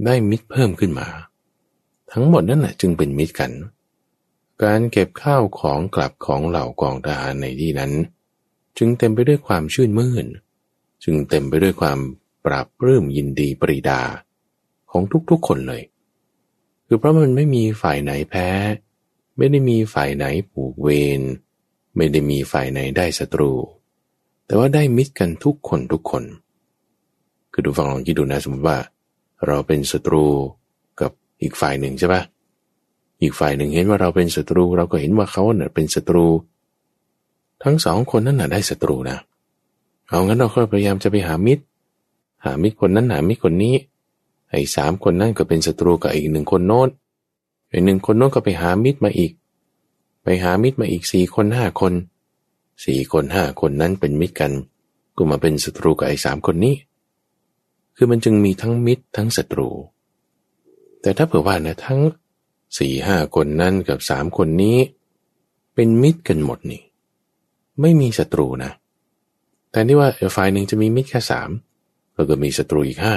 [0.07, 1.07] ได้มิตรเพิ่มขึ้นมา
[2.13, 3.53] ทั้งหมดนั่นแหละจึงเป็นมิตรกัน
[4.63, 7.93] การเก็บข้าวของกลับของเหล่ากองทหารในที่นั้น
[8.79, 10.27] จึงเต็มไปด้วยความชื่นมื่น
[11.05, 11.99] จึงเต็มไปด้วยความ
[12.45, 14.01] ปราบปลื้มยินดีปรีดา
[14.91, 15.83] ของทุกๆคนเลย
[16.87, 18.49] คือเพราะมันไม่มีฝ่ายไหนแพ้
[19.37, 21.21] ไม่ได้มีฝ่ายไหนผูกเวร
[21.97, 23.53] ไม่ได้มีฝ่ายไหนได้ศัตรู
[24.47, 26.25] แต่ว่าได้มิตรกันทุกคนทุกคน
[27.53, 28.79] คือดูฟังลองคิดดูนะสมมติว่า
[29.47, 30.25] เราเป็นศัตรู
[31.01, 31.11] กับ
[31.43, 32.23] อีกฝ่ายหนึ่งใช่ปะ
[33.23, 36.27] อีกฝ่ายหนึ่งเห็นว่าเราเป็นศัตรู เราก็เห็นว่าเขาเนี่ยเป็นศัตรู
[37.63, 41.65] ทั้งสองคนนั้นน่ะได้ศัตรูนะเเอางั้นเราก็พยายามจะไปหามิตร
[42.45, 43.75] หามิตรคนนั้นหามิตรคนนี้
[44.51, 46.89] ไอ้สามคนนั้นก็เป็นศัตรูกับอีกหนึ่งคนโน้น
[47.71, 49.33] ไอ้หนึ่งคนโน้นก็ไปหามิตรมาอีก
[50.25, 51.93] ไปหามิตรมาอีกสี่คนห้าคน
[52.85, 54.53] สี่คนห้าคนนั้นเป็นมิตรกัน
[55.17, 56.75] ก็มาเป็นศัตรูกับไอ้สามคนนี้
[57.97, 59.69] คือมันจึงมีทั้งมิตรทั้งศัตรู
[61.01, 62.01] แต่ถ้าเผื่อว่านะทั้ง
[62.79, 64.79] สี่ห้าคนนั้นกับสามคนนี้
[65.75, 66.83] เป็นมิตรกันหมดนี่
[67.81, 68.73] ไม่มีศัตรูนะ
[69.71, 71.51] แต่ที่ว่าฝ่ายหนึ่งจะมีมิตรแค่สาม
[72.15, 73.15] แล้วก็มีศัตรูอีกห้า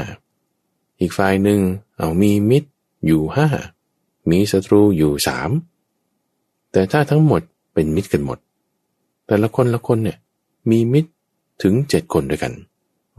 [1.00, 1.60] อีกฝ่ายหนึ่ง
[1.98, 2.70] เอามีมิตร
[3.06, 3.48] อยู่ห้า
[4.32, 5.50] มีศัตรูอยู่สาม
[6.72, 7.42] แต่ถ้าทั้งหมด
[7.74, 8.39] เป็นมิตรกันหมด
[9.28, 10.18] แต่ละคนละคนเนี่ย
[10.70, 11.12] มีมิตร
[11.63, 12.54] ถึงเจ็ดคนด้วยกัน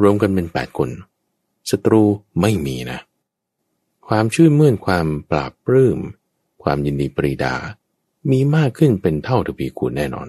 [0.02, 0.90] รวมกันเป็นแปดคน
[1.70, 2.02] ศัตรู
[2.40, 3.00] ไม่มีนะ
[4.08, 5.98] ความชื่นมื่นความปราบปลื้ม
[6.62, 7.54] ความยินดีปรีดา
[8.30, 10.28] มีมากขึ้นเป็นเท่าทวีคูณแน่นอน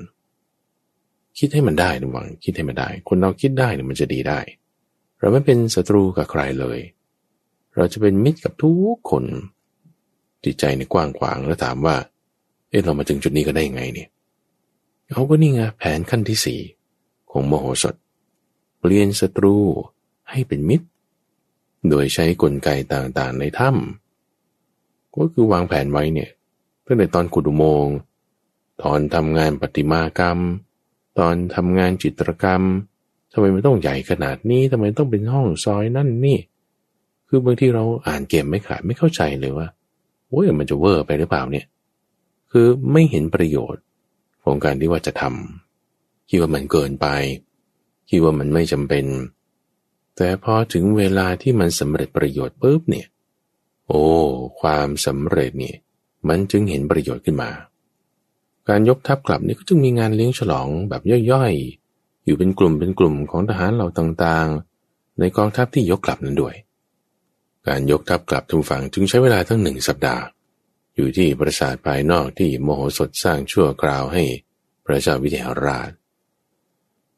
[1.40, 4.40] คิดให้มันได้นะวังคิดให้มันได้ คนเราคิดได้เนี่ยมันจะดีได้
[5.20, 6.80] เราไม่เป็นศัตรูกับใครเลย
[7.76, 9.26] เราจะเป็นมิตรกับทุกคน
[10.44, 11.96] จิตใจในกว้างขวางแล้วถามว่า
[12.70, 14.10] เอ๊ะเรามาถึงจุดนี้ก็ได้ยังไงเนี่ย
[15.14, 16.60] เขาก็นี่ไงแผนขั้นที่สี่
[17.32, 17.96] ของโมโหสถ
[18.80, 19.56] เปลี่ยนศัตรู
[20.30, 20.88] ให้เป็นมิตร
[21.90, 26.30] โดยใช้กลไกต่างๆในถ้ำก็คือวางแผนไว้เนี่ย
[26.86, 27.96] ตั้งแต่ตอนขุดอุโมงค์
[28.84, 30.40] ตอนทำงานปฏิมากรรม
[31.20, 32.64] ตอนทำงานจิตรกรรม
[33.34, 36.38] ทำไมมันต้องใหญ่ขนาดนี้ทำไมต้องเป็นห้องซอยนั่นนี่
[37.28, 39.68] คือบางทีเราอ่านเกมไม่ขาดไม่เข้าใจเลยว่า
[40.30, 41.66] โอ้ยมันจะเวอร์ไปหรือเปล่าเนี่ย
[42.52, 43.84] คือไม่เห็นประโยชน์
[44.44, 47.08] ของการที่ว่าจะทำคิดว่ามันเกินไป
[48.10, 49.06] คิดว่ามันไม่จำเป็น
[50.16, 53.08] แต่พอถึงเวลาที่มันสำเร็จประโยชน์ปุ๊บเนี่ย
[53.88, 54.04] โอ้
[54.62, 55.78] ความสำเร็จเนี่ย
[56.28, 57.50] มันจึงเห็นประโยชน์ขึ้นมา
[58.70, 61.02] การยกทัพกลับนี่ก็จึงมีงานเลี้ยงฉลองแบบ
[61.32, 66.56] ย่อยๆ อยู่เป็นกลุ่มเป็นกลุ่มของทหารเหล่าต่างๆ ในกองทัพที่ยกกลับนั้นด้วย
[67.68, 70.24] การยกทัพกลับทุกฝั่งจึงใช้เวลาทั้งหนึ่งสัปดาห์
[70.96, 74.24] อยู่ที่ปราสาทภายนอกที่โมโหสถสร้างชั่วคราวให้
[74.86, 75.90] พระเจ้าวิเทหราช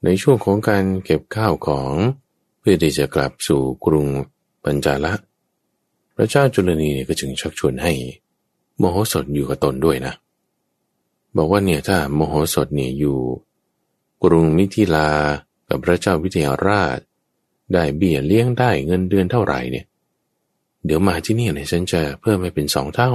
[0.03, 1.93] ในช่วงของการเก็บข้าวของ
[2.60, 4.07] เพื่อที่จะกลับสู่กรุง
[4.63, 5.13] ปัญจาละ
[6.15, 7.93] พระเจ้าจุลนีก็จึงชักชวนให้
[8.77, 10.13] โมโหสถอยู่กับตนด้วยนะ
[11.38, 13.17] บอกว่าเนี่ยถ้าโมโหสถเนี่ยอยู่
[14.23, 15.10] กรุงมิถิลา
[15.67, 17.00] กับพระเจ้าวิเทหราช
[17.73, 19.86] ได้เบี้ยเลี้ยงได้เงินเดือนเท่าไหร่เนี่ย
[20.86, 23.12] เดี๋ยวมาที่นี่เนี่ยฉันจะเพิ่มให้เป็นสองเท่า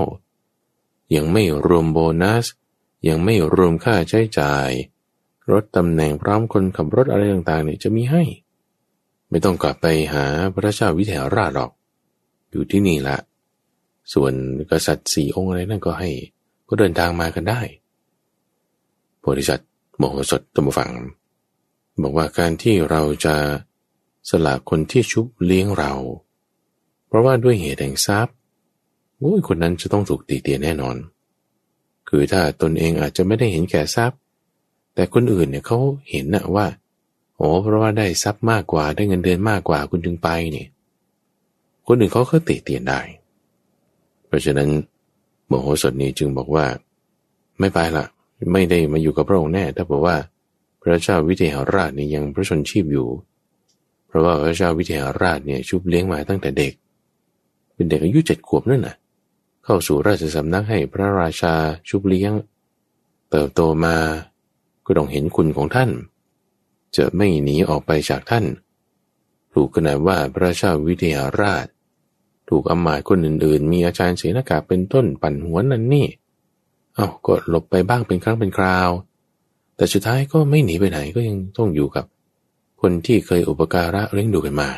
[1.14, 2.46] ยังไม่รวมโบนัส
[3.08, 4.70] ยังไม่รวมค่าใช้จ่าย
[5.50, 8.22] รถตำแหน่งพร้อมคนขับรถอะไรต่างๆเนี่ยจะมีให้
[9.30, 11.70] ไม่ต้องกลับไปหาพระเจ้าวิเทหราชหรอก
[12.50, 13.16] อยู่ที่นี่ละ
[14.12, 14.32] ส่วน
[14.70, 16.10] กษัตริย์สี่องค์อะไรนั่นก็ให้
[16.68, 17.60] ก็เดินทางมากันได้
[19.22, 20.90] โพธิสัตว์โมโหสดตัมฟัง
[22.02, 23.34] บอกว่าการที่เราจะ
[24.28, 25.92] สละคนที่ชุบเลี้ยงเรา
[27.06, 28.34] เพราะว่าด้วยเหตุแห่งทรัพย์
[29.18, 30.96] โอ้ยคนนั้นจะต้องถูกตีเตียนแน่นอน
[32.08, 34.18] คือถ้าตนเองอาจจะไม่ได้เห็นแก่ทรัพย์
[34.94, 35.78] แต่คนอื่นเนี่ยเขา
[36.10, 36.66] เห็นนะว่า
[37.36, 40.68] โอ้เพราะว่าได้ทรัพย์มากกว่าได้เงินเดือนมากกว่าคุณจึงไปเนี่ย
[41.86, 43.00] คนอื่นเขาก็ติเตียนได้
[44.26, 44.68] เพราะฉะนั้น
[45.46, 46.66] โมโหสดนี้จึงบอกว่า
[47.58, 48.06] ไม่ไปละ
[48.52, 50.16] ไม่ได้มาอยู่กับพระองค์แน่ ถ้าบอกว่า
[50.82, 53.08] พระเจ้าวิเทหราชนี่ยังพระชนชีพอยู่
[54.06, 56.72] เพราะว่าพระเจ้าวิเทหราชเนี่ยชุบเลี้ยงมาตั้งแต่เด็ก
[57.74, 58.96] เป็นเด็กอายุเจ็ดขวบนั่นน่ะ
[59.64, 61.54] เข้าสู่ราชสำนักให้พระราชา
[61.88, 62.32] ชุบเลี้ยง
[63.30, 63.96] เติบโตมา
[64.86, 65.90] ก็ต้องเห็นคุณของท่าน
[66.96, 68.44] จะไม่หนีออกไปจากท่าน
[69.54, 71.66] ถูกขนาดว่าพระเจ้าวิเทหราช
[72.48, 76.06] ถูกอำมาตย์คนอื่น ๆ มีอาจารย์เสนากาเป็นต้นปั่นหัวนั่นนี่
[76.94, 78.90] เอาก็หลบไปบ้างเป็นครั้งเป็นคราว
[79.76, 82.04] แต่สุดท้ายก็ไม่หนีไปไหนก็ยังต้องอยู่กับ
[82.80, 84.68] คนที่เคยอุปการะเลี้ยงดูกันมา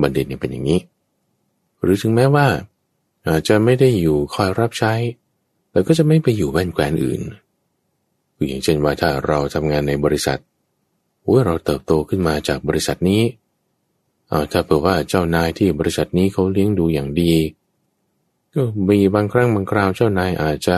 [0.00, 0.80] บัณฑิตเนี่ยเป็นอย่างนี้
[1.82, 2.46] หรือถึงแม้ว่า
[3.28, 4.94] อาจจะไม่ได้อยู่คอยรับใช้
[5.70, 7.20] แต่ก็จะไม่ไปอยู่แว่นแกวนอื่น
[8.48, 10.40] อย่างเช่นว่าถ้าเราทำงานในบริษัท
[11.22, 13.22] โอ้ยเราเติบโตขึ้นมาจากบริษัทนี้
[14.28, 17.32] เอาถ้าเผื่อว่าเจ้านายที่บริษัทนี้เขาเลี้ยงดูอย่างดี
[18.54, 20.76] ก็มีบางครั้งบางคราวเจ้านายอาจจะ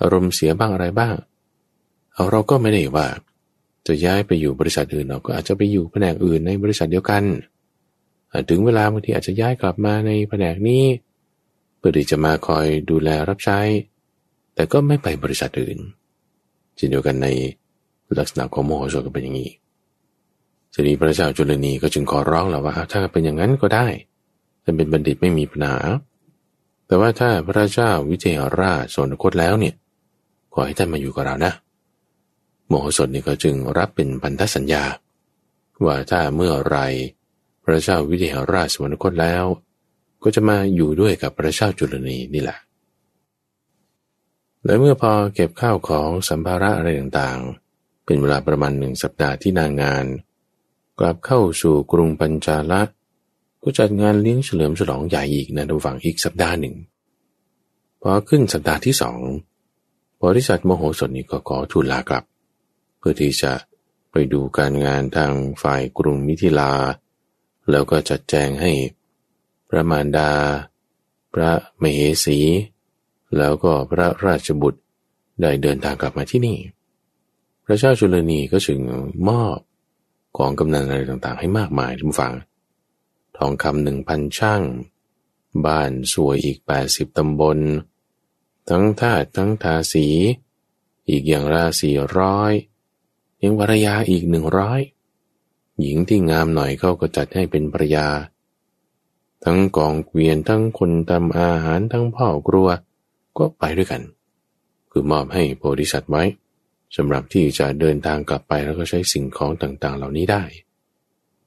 [0.00, 1.14] อารมณ์เสียบ้างอะไรบ้าง
[2.14, 3.08] เอาเราก็ไม่ได้ว่า
[3.86, 7.22] จะย้ายไปอยู่บริษัทอื่นเราก็อาจจะไปอยู่แผนกอื่นในบริษัทเดียวกัน
[8.50, 10.84] ถึงเวลาบางทีอาจจะย้ายกลับมาในแผนกนี้
[11.78, 13.60] เพื่อที่จะมาคอยดูแลรับใช้
[14.54, 15.78] แต่ก็ไม่ไปบริษัทอื่น
[16.76, 17.28] เช่นเดียวกันใน
[18.18, 19.50] ลักษณะของโมโหโสก็เป็นอย่างนี้
[20.72, 23.86] ทีนี้พระเจ้าจุลนีก็จึงขอร้องแล้วว่าถ้าเป็นอย่างนั้นก็ได้
[24.62, 25.78] แต่เป็นบัณฑิตไม่มีปัญหา
[26.86, 29.74] แต่ว่าถ้าพระเจ้าวิเทหราชสนคตแล้วเนี่ย
[30.58, 31.52] ขอให้ท่านมาอยู่กับเรานะ
[32.68, 34.84] โมโหสถนี่ก็จึงรับเป็นพันธสัญญา
[35.84, 36.78] ว่าถ้าเมื่อไร
[37.64, 39.44] พระเจ้าวิเทหราชสวรรคตแล้ว
[40.22, 42.58] ก็จะมาอยู่ด้วยกับพระเจ้าจุลนีนี่แหละ
[44.64, 50.04] และเมื่อพอเก็บข้าวของสัมภาระอะไรต่างๆ เป็นเวลาประมาณหนึ่งสัปดาห์ที่นางงาน
[50.98, 52.82] กลับเข้าสู่กรุงปัญจาละ
[53.62, 56.74] ก็จัดงานเลี้ยงเฉลิมฉลองใหญ่อีกนะทุกฝั่งอีกสัปดาห์หนึ่ง
[58.02, 59.20] พอขึ้นสัปดาห์ที่สอง
[60.26, 62.24] บริษัทโมโหสถนี้ก็ขอทูลลากลับ
[62.98, 63.52] เพื่อที่จะ
[64.10, 66.72] ไปดูการงานทางฝ่ายกรุงมิถิลา
[67.70, 68.72] แล้วก็จัดแจงให้
[69.68, 70.30] พระมารดา
[71.34, 71.50] พระ
[71.82, 72.38] มเหสี
[73.36, 74.80] แล้วก็พระราชบุตร
[75.40, 76.58] ได้เดินทางกลับมาที่นี่
[77.64, 78.80] พระเจ้าจุลนีก็จึง
[79.28, 79.58] มอบ
[80.36, 82.34] ของกำนันอะไรต่างๆ ให้มากมายทุกฝัง
[83.36, 84.62] ทองคำหนึ่งพันช่าง
[85.66, 87.58] บ้านสวยอีกแปดสิบตำบล
[88.70, 90.06] ทั้งทาตุทั้งทาสี
[91.08, 92.52] อีกอย่างละสี่ร้อย
[93.42, 94.80] ยังภรรยาอีกหนึ่งร้อย
[95.80, 98.06] หญิงที่งามหน่อยเขาก็จัดให้เป็นภรรยา
[99.44, 102.68] ทั้งกองเกวียนทั้งคนทำอาหารทั้งพ่อครัว
[103.38, 104.02] ก็ไปด้วยกัน
[104.90, 106.24] คือมอบให้โพธิสัตว์ไว้
[106.96, 110.42] สำหรับที่จะเดินทางกลับไปแล้วก็ใช้สิ่งของต่างๆ เหล่านี้ได้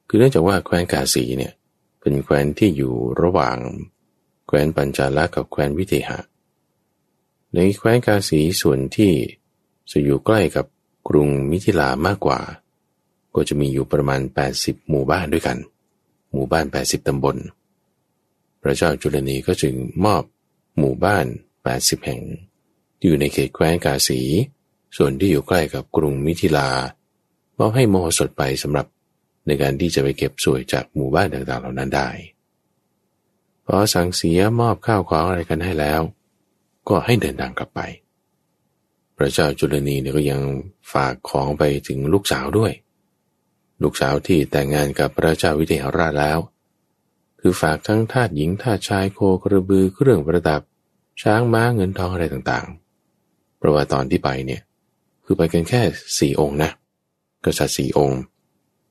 [0.08, 1.52] คือเนื่องจากว่าแคว้นกาสีเนี่ย
[2.00, 3.56] เป็นแคว้นที่อยู่ระหว่าง
[4.46, 6.18] แคว้นปัญจาลกับแคว้นวิเทหะ
[7.54, 9.12] ในแคว้นกาสีส่วนที่
[9.90, 10.66] จะอยู่ใกล้กับ
[11.08, 12.40] กรุงมิถิลามากกว่า
[13.34, 14.20] ก็จะมีอยู่ประมาณ
[14.54, 15.58] 80 หมู่บ้านด้วยกัน
[16.32, 17.36] หมู่บ้าน 80 ตำบล
[18.62, 20.22] พระเจ้าจุลนีก็จึงมอบ
[20.78, 21.26] หมู่บ้าน
[21.66, 22.20] 80 แห่ง
[23.02, 24.20] อยู่ในเขตแคว้นกาสี
[24.96, 26.68] ส่วนที่อยู่ใกล้กับกรุงมิถิลา
[27.58, 28.86] มอบให้มโหสถไปสำหรับ
[29.46, 32.08] ในการที่จะไปเก็บสวยจากหมู่บ้านต่างๆเหล่านั้นได้
[33.66, 36.00] พอสั่งเสียมอบข้าวของอะไรกันให้แล้ว
[36.90, 37.80] ก็ให้เดินทางกลับไป
[39.16, 40.40] พระเจ้าจุลนีเนี่ยก็ยัง
[40.92, 42.72] ฝากของไปถึงลูกสาวด้วย
[43.82, 46.38] ลูกสาวที่แต่งงานกับพระเจ้าวิเทหราชแล้ว
[47.40, 50.62] คือฝากทั้งทาสหญิงทาสชายโคกระบือเครื่องประดับ
[51.22, 54.62] ช้างม้าเงินทองอะไรต่างๆ เพราะว่าตอนที่ไปเนี่ย
[55.24, 55.82] คือไปกันแค่
[56.18, 56.70] สี่องค์นะ
[57.44, 58.20] กษัตริย์สี่องค์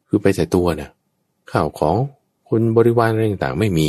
[0.08, 0.90] คือไปแต่ตัวนะ
[1.52, 1.96] ข้าวของ
[2.50, 3.88] คนบริวารอะไรต่างๆไม่มี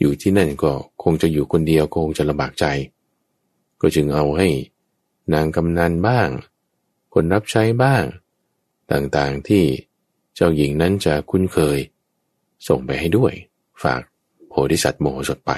[0.00, 0.70] อยู่ที่นั่นก็
[1.02, 2.64] คงจะอยู่คนเดียวคงจะลำบากใจ
[3.80, 4.48] ก็จึงเอาให้
[5.32, 6.28] นางกำนันบ้าง
[7.14, 8.04] คนรับใช้บ้าง
[8.90, 9.64] ต่างๆที่
[10.34, 11.78] เจ้าหญิงนั้นจะคุ้นเคย
[12.68, 13.32] ส่งไปให้ด้วย
[13.82, 14.00] ฝาก
[14.48, 15.52] โพธิสัตว์โมโหสถไป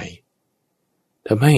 [1.26, 1.54] ทำให้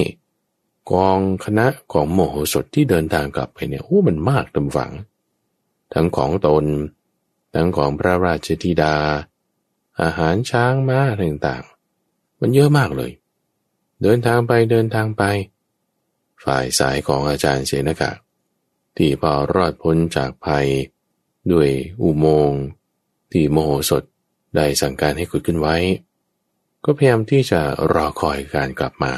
[0.93, 4.93] กองคณะของโมโหสถที่เดินทางกลับไปเนี่ยโอ้มันมากตำฝัง
[5.95, 6.65] ทั้งของตน
[7.55, 8.95] ทั้งของพระราชธิดา
[10.03, 13.13] อาหารช้างม้าต่างๆ มันเยอะมากเลย
[14.03, 15.23] เดินทางไปเดินทางไป
[16.45, 18.13] ฝ่ายสายของอาจารย์เสนกะ
[18.97, 20.67] ที่พอรอดพ้นจากภัย
[21.53, 21.69] ด้วย
[22.03, 22.63] อุโมงค์
[23.33, 24.03] ที่โมโหสถ
[24.57, 25.77] ได้สั่งการให้ขุดขึ้นไว้
[26.85, 27.61] ก็พยายามที่จะ
[27.93, 29.15] รอคอยการกลับมา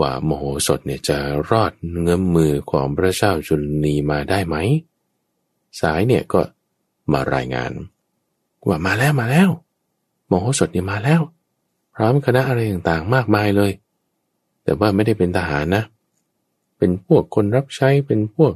[0.00, 1.18] ว่าโมโหสถเนี่ยจะ
[1.50, 4.56] รอดเงื้อมมือของพระเจ้าจุลนีมาได้ไหม
[5.80, 6.40] สายเนี่ยก็
[7.12, 7.72] มารายงาน
[8.66, 9.50] ว่ามาแล้วมาแล้ว
[10.28, 11.20] โมโหสถเนี่ยมาแล้ว
[11.94, 13.72] พร้อมคณะอะไรต่างๆมากมายเลย
[14.64, 18.52] แต่ว่าไม่ได้เป็นทหารนะเป็นพวกคนรับใช้เป็นพวก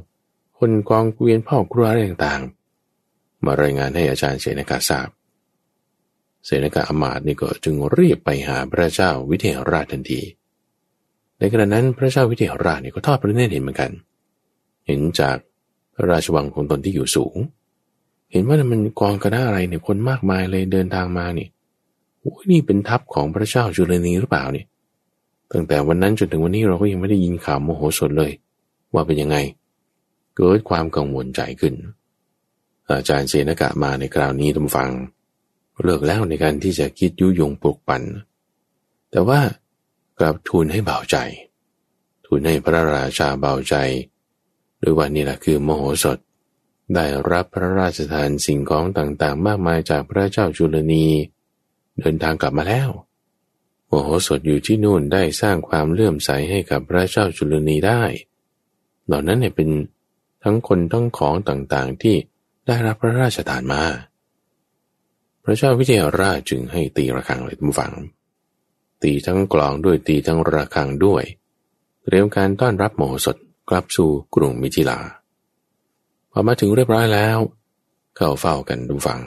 [0.59, 5.09] คนกองเกวียนพ่อครัวอะไรต่างๆ มารายงานให้อาจารย์เสนกาทราบ
[6.45, 10.21] เสนกาอมาตนี่ก็จึงรีบไปหาพระเจ้าวิเทหราชทันที
[11.37, 13.91] ในขณะนั้นพระเจ้าวิเทหราชเนี่ยก็ทอดพระเนตรเห็นเหมือนกัน
[14.87, 15.37] เห็นจาก
[16.01, 17.37] ระราชวังของตนที่อยู่สูง
[18.31, 21.47] เห็นว่ามันกองกระด้าอะไรเนี่ยคนมากมายเลยเดินทางมานี่
[22.19, 24.65] โอ้ยนี่เป็นทัพของพระเจ้าจุลนีหรือเปล่าเนี่ย
[25.51, 28.31] ตั้งแต่วันนั้นจนถึงวันนี้เราก็ยังไม่ได้ยินข่าวโมโหสดเลย
[28.93, 29.37] ว่าเป็นยังไง
[30.35, 31.73] เกิดความกังวลใจขึ้น
[32.89, 34.89] อาจารย์เสนกะมาในคราวนี้ทุกฟัง
[35.83, 38.03] เลิกแล้วในการที่จะคิดยุยงปลุกปั่น
[39.11, 39.39] แต่ว่า
[40.19, 41.17] กลับทูลให้เบาใจ
[42.25, 43.75] ทูลให้พระราชาเบาใจ
[44.81, 46.17] ด้วยว่านี่แหละคือโมโหสถ
[46.95, 51.05] ได้รับพระราชทานสิ่งของต่างๆ มากมายจากพระเจ้าจุลนี
[51.99, 52.89] เดินทางกลับมาแล้ว
[53.91, 58.03] โมโหสถอยู่ที่นู่นได้สร้างความเลื่อมใสให้กับพระเจ้าจุลนีได้
[59.05, 59.69] เหล่านั้นเนี่ยเป็น
[60.43, 62.15] ทั้งคนทั้งของต่างๆที่
[62.67, 63.83] ได้รับพระราชทานมา
[65.43, 67.93] พระเจ้าวิเทหราชจึงให้ตีระฆังเลยทุกฝัง
[69.03, 71.23] ตีทั้งกลองด้วยตีทั้งระฆังด้วย
[72.03, 73.37] เตรียมการต้อนรับโมโหสถ
[73.69, 74.99] กลับสู่กรุงมิถิลา
[76.31, 77.37] พอมาถึงเรียบร้อยแล้ว
[78.15, 79.19] เข้าเฝ้ากันดูฟัง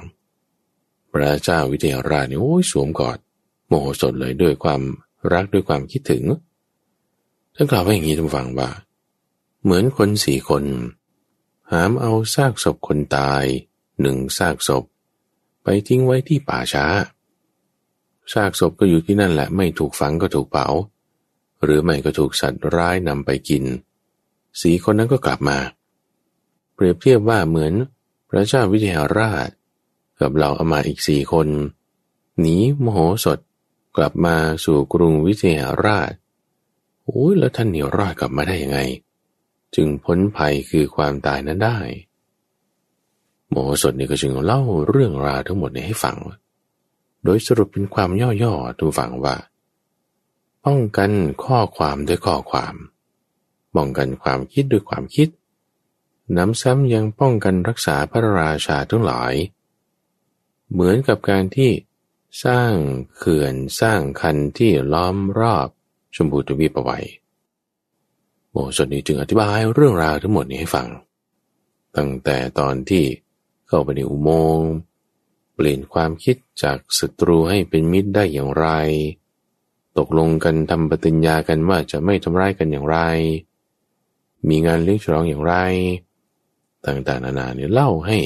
[1.13, 3.19] พระเจ้าวิเทหราชนี่โอ้ยสวมกอด
[3.75, 4.83] โมโหสถเลยด้วยความ
[5.33, 6.25] รักด้วยความคิดถึง
[7.55, 8.71] ท่านกล่าวว่าอย่างนี้ทุกฟังว่า
[9.63, 10.65] เหมือนคนสี่คน
[11.71, 13.45] หามเอาซากศพคนตาย
[14.01, 14.85] หนึ่งซากศพ
[15.63, 16.87] ไปทิ้งไว้ที่ป่าช้า
[18.33, 20.67] ซากศพก็อยู่ที่นั่นแหละไม่ถูกฝังก็ถูกเผา
[21.63, 23.65] หรือไม่ก็ถูกสัตว์ร้ายนำไปกิน
[24.61, 25.59] สีคนนั้นก็กลับมา
[26.75, 27.73] เปรียบเทียบว่าเหมือน
[28.29, 29.49] พระเจ้าวิเทหราช
[30.21, 31.49] กับเราเอามาอีกสี่คน
[32.41, 33.41] หนีโมโหสด
[33.97, 36.13] กลับมาสู่กรุงวิเทหราช
[37.05, 38.79] โอ้ยแล้วท่านเหนียวรอดกลับมาได้ยังไง
[39.75, 41.79] จึงพ้นภัยคือความตายนั้นได้
[43.49, 46.17] โมโหสดนี่ก็จึงเล่าเรื่องราวทั้งหมดนี้ให้ฟัง
[47.25, 48.11] โดยสรุปเป็นความ
[48.43, 49.37] ย่อๆทุกฝังว่า
[50.65, 51.11] ป้องกัน
[51.45, 52.75] ข้อความด้วยข้อความ
[53.75, 55.29] ป้องกันความคิดด้วยความคิด
[56.37, 59.35] น้ำซ้ำยังป้องกันรักษาพระราชาทั้งหลาย
[60.71, 61.71] เหมือนกับการที่
[62.43, 62.73] สร้าง
[63.17, 65.69] เขื่อนสร้างคันที่ล้อมรอบ
[66.15, 66.99] ชมพูทวีปเอาไว้
[68.51, 70.89] โมสดนี้จึงอธิบายเรื่องราวทั้งหมดนี้ให้ฟัง
[71.97, 73.05] ตั้งแต่ตอนที่
[73.69, 74.71] เข้าไปในอุโมงค์
[75.55, 78.69] เปลี่ยนความคิดจากศัตรูให้เป็นมิตรได้อย่างไร
[79.99, 82.99] ตกลงกันทำปฏิญญากันว่าจะไม่ทำร้ายกันอย่างไร
[84.49, 85.55] มีงานเลี้ยงฉลองอย่างไร
[86.87, 88.19] ต่างๆนานาเนี่ยเล่าให้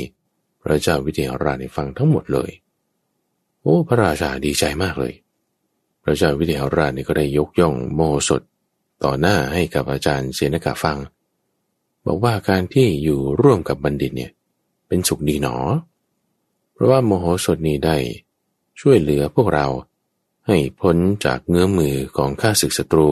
[0.63, 2.51] พระเจ้าวิเทหราชฟังทั้งหมดเลย
[3.71, 5.15] อ้พระราชาดีใจมากเลย
[6.03, 8.43] พระเจ้าวิเทหราชนี่ก็ได้ยกย่องโมสด
[9.05, 10.99] ต่อหน้าให้กับอาจารย์เสนกาฟัง
[12.07, 14.33] บอกว่าการที่อยู่ร่วมกับบัณฑิตเนี่ย
[14.89, 15.57] เป็นสุขดีหนอ
[16.73, 17.97] เพราะว่าโมโหสถนี้ได้
[18.81, 19.67] ช่วยเหลือพวกเรา
[20.47, 23.11] ให้พ้นจากเงื้อมือของข้าศึกศัตรู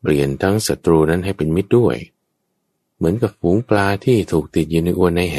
[0.00, 1.96] เปลี่ยนทั้งศัตรูนั้นให้เป็นมิตรด้วย
[2.96, 5.38] เหมือนกับฝูงปลาที่ถูกติดอยู่ในอวนในแห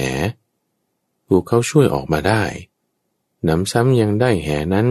[1.28, 2.44] ถูกเขาช่วยออกมาได้
[3.48, 4.88] นำซ้ำยังได้แหนั้น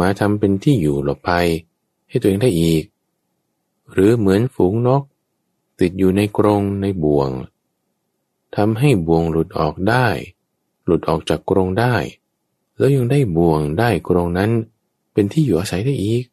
[0.00, 1.48] มาทำเป็นที่อยู่หลบภัย
[2.08, 2.84] ให้ตัวเองได้อีก
[3.92, 5.02] หรือเหมือนฝูงนก
[5.80, 7.30] ติดอยู่ในกรงในบ่วง
[8.56, 10.06] ทำให้บ่วงหลุดออกได้
[10.84, 11.94] หลุดออกจากกรงได้
[12.78, 14.50] แล้วยังได้บ่วงได้กรงนั้น
[15.12, 16.24] เป็นที่อยู่อาศัยได้อีก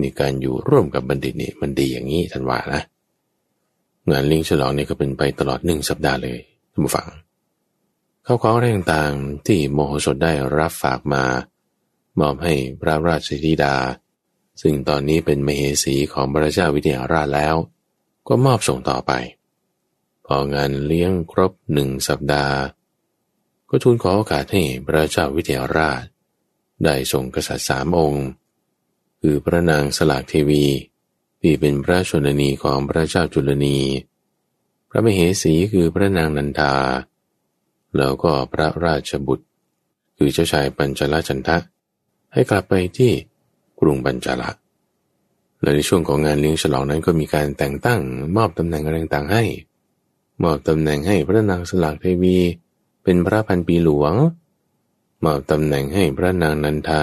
[0.00, 2.82] นี่การอยู่ร่วมกับบัณฑิตนี่มันดีอย่างนี้ท่านว่านะ
[4.10, 6.38] งานเลี้ยงฉลองนี่ก็เป็นไปตลอดหนึ่งสัปดาห์เลย
[6.72, 7.06] ท่านผู้ฟัง
[8.26, 11.24] ข้าวของอะไรต่างๆที่โมโหสดได้รับฝากมา
[12.18, 13.76] มอบให้พระราชธิดา
[14.60, 17.54] ซึ่งตอนนี้เป็นมเหสีของพระเจ้าวิเทหราชแล้ว
[18.28, 19.12] ก็มอบส่งต่อไป
[20.26, 22.56] พองานเลี้ยงครบหนึ่งสัปดาห์
[23.68, 26.02] ก็ทูลขอโอกาสให้พระเจ้าวิเทหราช
[26.84, 28.26] ได้ส่งกษัตริย์สามองค์
[29.20, 30.66] คือพระนางสลากเทวี
[31.40, 33.78] ที่เป็นพระชนนีของพระเจ้าจุลนี
[34.90, 36.74] พระมเหสีคือพระนางนันทา
[37.96, 39.46] แล้วก็พระราชบุตร
[40.16, 41.56] คือเจ้าชายปัญจลจันทะ
[42.32, 43.12] ให้กลับไปที่
[43.80, 44.50] กรุงปัญจละ
[45.60, 48.00] และในช่วงของงานเลี้ยงฉลองนั้นก็มีการแต่งตั้ง
[48.36, 49.44] มอบตำแหน่งอะไรต่างๆให้
[50.42, 52.38] มอบตำแหน่งให้พระนางสลากเทวี
[53.04, 54.14] เป็นพระพันปีหลวง
[55.24, 57.02] มอบตำแหน่งให้พระนางนันทา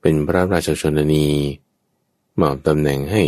[0.00, 1.26] เป็นพระราชชนนี
[2.40, 3.22] มอบตำแหน่งให้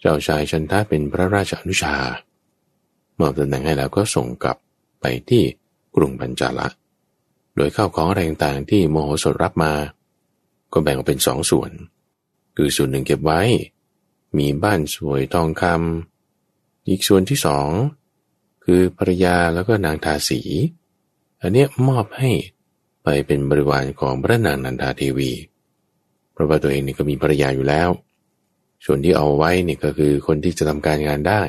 [0.00, 1.96] เจ้าชายชันทะเป็นพระราชอนุชา
[3.20, 4.58] มอบตำแหน่งให้แล้วก็ส่งกลับ
[5.00, 5.44] ไปที่
[5.94, 6.68] กรุงปัญจาละ
[7.56, 9.72] โดยข้าวของอะไรต่างๆที่โมโหสถรับมา
[10.72, 11.70] ก็แบ่งออกเป็นสองส่วน
[12.56, 13.40] คือส่วนหนึ่งเก็บไว้
[14.38, 17.68] มีบ้านสวยทองคำอีกส่วนที่สอง
[18.64, 20.40] คือภรรยาแล้วก็นางทาสี
[21.40, 22.30] อันเนี้ยมอบให้
[23.04, 25.32] ไปเป็นบริวารของพระนางนันทาเทวี
[26.32, 27.88] เพราะว่าตัวเองนี่ก็มีภรรยาอยู่แล้ว
[28.84, 31.42] ส่วนที่เอาไว้นี่ก็คือคนที่จะทำการงานได้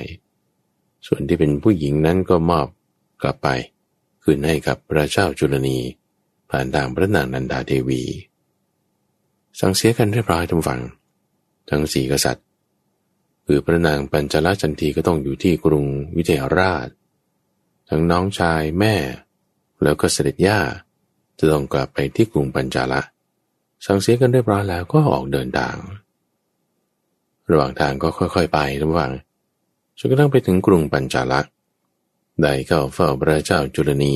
[1.08, 2.68] ส่วนที่เป็นผู้หญิงนั้นก็มอบ
[3.22, 3.48] กลับไป
[4.24, 5.80] คืนให้กับพระเจ้าจุลนี
[6.50, 8.02] ผ่านทางพระนางนันทาเทวี
[9.60, 10.82] สั่งเสียกันเรียบร้อยทุกฝัง
[11.70, 12.46] ทั้งสี่กษัตริย์
[13.46, 16.88] คือพระนางปัญจลจันทีก็ต้องอยู่ที่กรุงวิเทหราช
[17.90, 18.96] ทั้งน้องชายแม่
[19.84, 20.60] แล้วก็เสด็จย่า
[21.40, 23.02] จะต้องกลับไปที่กรุงปัญจาละ
[23.86, 25.76] สังเสียกันเรียบร้อยแล้วก็ออกเดินทาง
[27.50, 29.12] ระหว่างทางก็ค่อยๆ ไประหว่ง
[29.98, 31.40] จนกระทั่งไปถึงกรุงปัญจาละ
[32.42, 34.16] ได้เข้าเฝ้าพระเจ้าจุลนี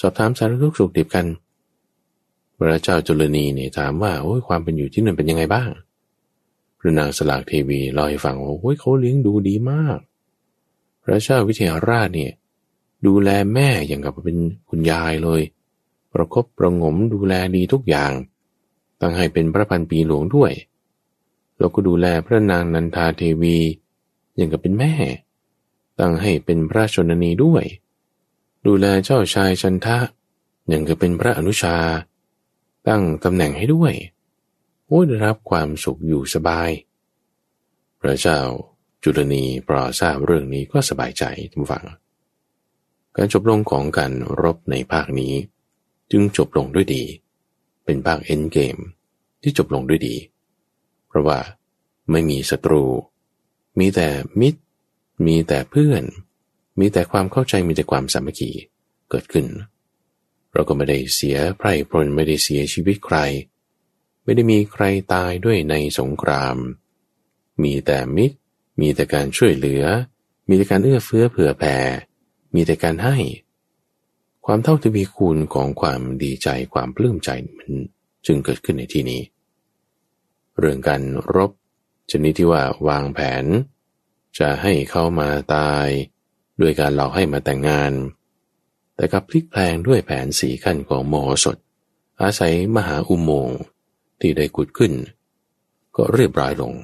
[0.00, 1.26] สอบถามสารทุกสุขดิบกัน
[2.58, 5.70] พระเจ้าจุลนีเนี่ยถามว่าโอ้ยความเป็นอยู่ที่นั่นเป็นยังไงบ้าง
[6.78, 9.98] พระนางสลากเทวีเล่าให้ฟังว่าโอ้ยเขาเลี้ยงดูดีมาก
[11.04, 12.32] พระเจ้าวิเทหราชเนี่ย
[13.06, 14.38] ดูแลแม่อย่างกับเป็น
[14.68, 15.42] คุณยายเลย
[16.12, 18.12] ประครบประงมดูแลดีทุกอย่าง
[19.00, 20.52] ตั้งให้เป็นพระพันปีหลวงด้วย
[21.58, 23.56] แล้วก็ดูแลพระนางนันทาเทวี
[24.36, 24.92] อย่างกับเป็นแม่
[25.98, 27.64] ตั้งให้เป็นพระชนนีด้วย
[28.66, 29.98] ดูแลเจ้าชายชันทะ
[30.68, 31.76] อย่างกับเป็นพระอนุชา
[32.88, 33.92] ตั้งตำแหน่งให้ด้วย
[34.86, 36.70] โอ้ได้รับความสุขอยู่สบาย
[38.00, 38.40] พระเจ้า
[39.02, 41.84] จุลนีปรอทราบเรื่องนี้ก็สบายใจทุกฝัง
[43.16, 44.12] การจบลงของการ
[44.42, 45.34] รบในภาคนี้
[46.10, 47.04] จึงจบลงด้วยดี
[47.84, 48.76] เป็นภาคเอ็นเกม
[49.42, 50.16] ที่จบลงด้วยดี
[51.08, 51.38] เพราะว่า
[52.10, 52.84] ไม่มีศัตรู
[53.78, 54.08] มีแต่
[54.40, 54.60] มิตร
[55.26, 56.04] มีแต่เพื่อน
[56.78, 58.50] มีแต่ความเข้าใจมีแต่ความสามัคคี
[59.10, 59.46] เกิดขึ้น
[60.52, 63.18] เราก็ไม่ได้เสียไพร่พลไม่ได้เสียชีวิตใคร
[64.24, 66.56] ไม่ได้มีใครตายด้วยในสงคราม
[67.62, 68.36] มีแต่มิตร
[68.80, 69.84] มีแต่การช่วยเหลือ
[70.48, 71.76] มีแต่การเอื้อเฟื้อเผื่อแผ่
[72.54, 73.16] มีแต่การให้
[74.46, 77.70] ความเท่าทวีคูณของความดีใจความปลื้มใจมัน
[78.26, 79.22] จึงเกิดขึ้นในที่นี้
[80.58, 81.02] เรื่องการ
[81.36, 81.50] รบ
[82.10, 83.44] ชนิดที่ว่าวางแผน
[84.38, 85.86] จะให้เขามาตาย
[86.60, 87.92] ด้วยการหลอกให้มาแต่งงาน
[88.96, 91.56] แต่กับพลิกแพลงด้วยแผนสีขั้นของโมโหสถ
[92.22, 93.60] อาศัยมหาอุโมงค์
[94.20, 94.92] ที่ได้กุดขึ้น
[95.96, 96.74] ก็เรียบร้อยลง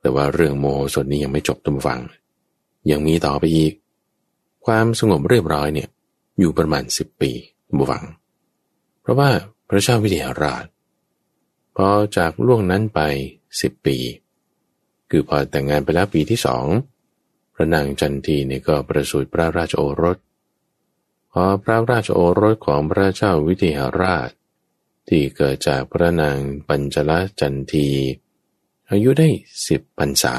[0.00, 2.00] แต่ว่าเรื่องโมโหสดนี้ยังไม่จบทุกฝัง
[2.90, 3.72] ยังมีต่อไปอีก
[4.66, 5.88] ความสงบเรียบร้อยเนี่ย
[6.38, 7.30] อยู่ประมาณสิบปี
[7.76, 8.04] บุฟัง
[9.00, 9.30] เพราะว่า
[9.68, 10.64] พระเจ้าวิเทหราช
[11.76, 13.00] พอจากล่วงนั้นไป
[13.60, 13.96] สิบปี
[15.10, 16.66] คือพอแต่งงานไปแล้วปีที่สอง
[17.54, 20.16] พระนางจันทีเนี่ยก็ประสูติพระราชโอรส
[21.32, 24.30] พอพระราชโอรสของพระเจ้าวิเทหราช
[25.08, 26.38] ที่เกิดจากพระนาง
[26.68, 27.88] ปัญจลจันที
[28.90, 29.28] อายุได้
[29.66, 30.36] สิบพรรษา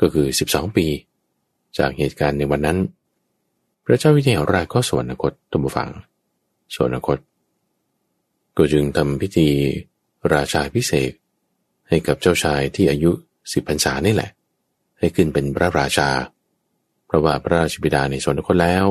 [0.00, 0.86] ก็คือสิบสองปี
[1.78, 2.78] จากเหตุการณ์ในวันนั้น
[3.84, 5.90] พระเจ้าวิเทหราชก็สวรรคตตุมฟัง
[6.74, 7.18] สวรรคต
[8.56, 9.48] ก็จึงทำพิธี
[10.32, 11.12] ราชาพิเศษ
[11.88, 13.12] ให้กับเจ้าชายที่อายุ
[13.52, 14.30] สิบพรรษานี่แหละ
[14.98, 16.08] ให้ขึ้นเป็นพระราชา
[17.06, 18.86] เพราะว่าพระราชบิดาในสวรรคตแล้ว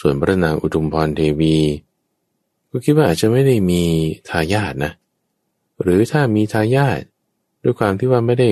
[0.00, 1.56] ส่วนพระนางอุทุมพรเทวี
[2.70, 3.82] ก็คิดว่าอาจจะไม่ได้มี
[4.28, 4.92] ทายาทนะ
[5.82, 7.00] หรือถ้ามีทายาท
[7.62, 8.50] ด้วยความที่ว่าไม่ได้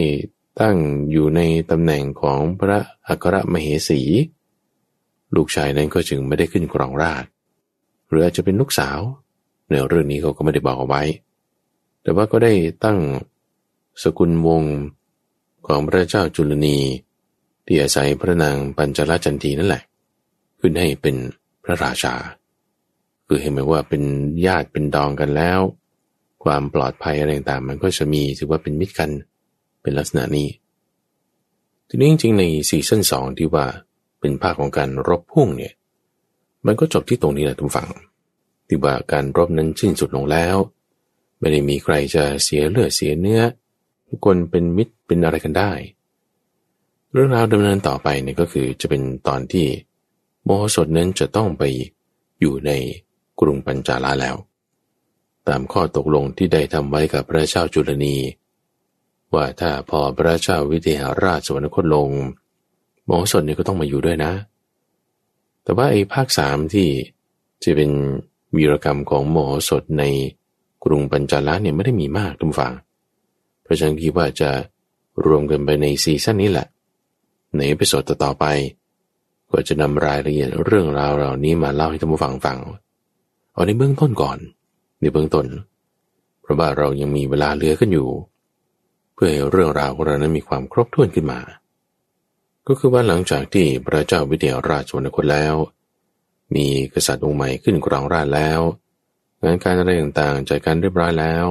[0.61, 0.77] ตั้ง
[1.11, 1.41] อยู่ใน
[1.71, 2.79] ตำแหน่งของพระ
[3.09, 4.01] อัครมเหสี
[5.35, 7.25] ลูกชายนั้นก็จึงไม่ได้ขึ้นกรองราช
[8.09, 8.99] หรืออาจจะเป็นลูกสาว
[9.71, 11.03] ในเรื่องนี้เขาก็ไม่ได้บอกเอาไว้
[12.03, 12.53] แต่ว่าก็ได้
[12.85, 12.99] ตั้ง
[14.03, 14.77] สกุลวงศ์
[15.67, 16.79] ของพระเจ้าจุลนี
[17.67, 19.83] ที่อาศัยพระนางปัญจลจันทีนั่นแหละ
[20.61, 21.17] ขึ้นให้เป็น
[21.65, 22.15] พระราชา
[23.27, 24.03] คือเห็นไหมว่าเป็น
[24.47, 25.61] ญาติเป็นดองกันแล้ว
[26.45, 29.11] ความปลอดภัยอะไรต่างมันก็จะมีถือว่าเป็นมิตรกัน
[29.83, 30.49] เป็นลักษณะนี้
[31.89, 33.67] ทีนี้จริงๆในซีซั่นสองที่ว่า
[34.21, 35.75] เป็นภาคของการรบพุ่งเนี่ย
[36.67, 37.89] มันก็จบที่ตรงนี้แหละทุกฝั่ง
[38.69, 40.57] ที่ว่าการรบนั้นสิ้นสุดลงแล้ว
[41.39, 43.41] ไม่ได้มีใครจะเสียเลือดเสียเนื้อ
[44.09, 45.73] ทุกคนเป็นมิตรเป็นอะไรกันได้
[47.13, 49.67] เรื่องราวดำเนินต่อไปเนี่ยก็คือจะเป็นตอนที่
[50.45, 51.63] โมโหสถนั้นจะต้องไป
[52.41, 52.71] อยู่ใน
[53.41, 54.37] กรุงปัญจาลาแล้ว
[55.49, 58.17] ตามข้อตกลงที่ได้ทำไว้กับพระเจ้าจุลนี
[59.35, 62.11] ว่าถ้าพอพระเจ้าวิเทหราชสวรรคตลง
[63.05, 64.33] โมโหสถนี่ก็ต้องมาอยู่ด้วยนะ
[65.63, 66.89] แต่ว่าไอ้ภาคสามที่
[67.63, 67.91] จะเป็น
[68.57, 70.05] วีรกรรมของโมโหสถใน
[70.85, 72.73] กรุงปัญจาลาเนี่ยไม่ได้มีมากทุกฝั่ง
[73.67, 74.51] เพราะฉะนั้นคิดว่าจะ
[75.27, 76.67] รวมกันไปในซีซั่นนี้แหละ
[77.57, 78.45] ใน episode ต่อไป
[79.51, 82.59] ก็จะนำรายละเอียดเรื่องราวเหล่านี้มาเล่าให้ท่านผู้ฟังฟัง
[83.53, 84.39] เอาในเบื้องต้นก่อน
[85.01, 85.47] ในเบื้องต้น
[86.41, 88.09] เพราะว่าเรายังมีเวลาเหลือกันอยู่
[89.15, 91.41] เพื่อให้เรื่องราวของเรานั้นมีความครบถ้วนขึ้นมา
[92.67, 95.55] ก็คือว่าหลังจากที่พระเจ้าวิเทหราชสวรรคตแล้ว
[96.55, 98.61] มีกษัตริย์องค์ใหม่ขึ้นครองราชย์แล้ว
[99.43, 101.47] งานการอะไรต่างๆจัดการเรียบร้อยแล้ว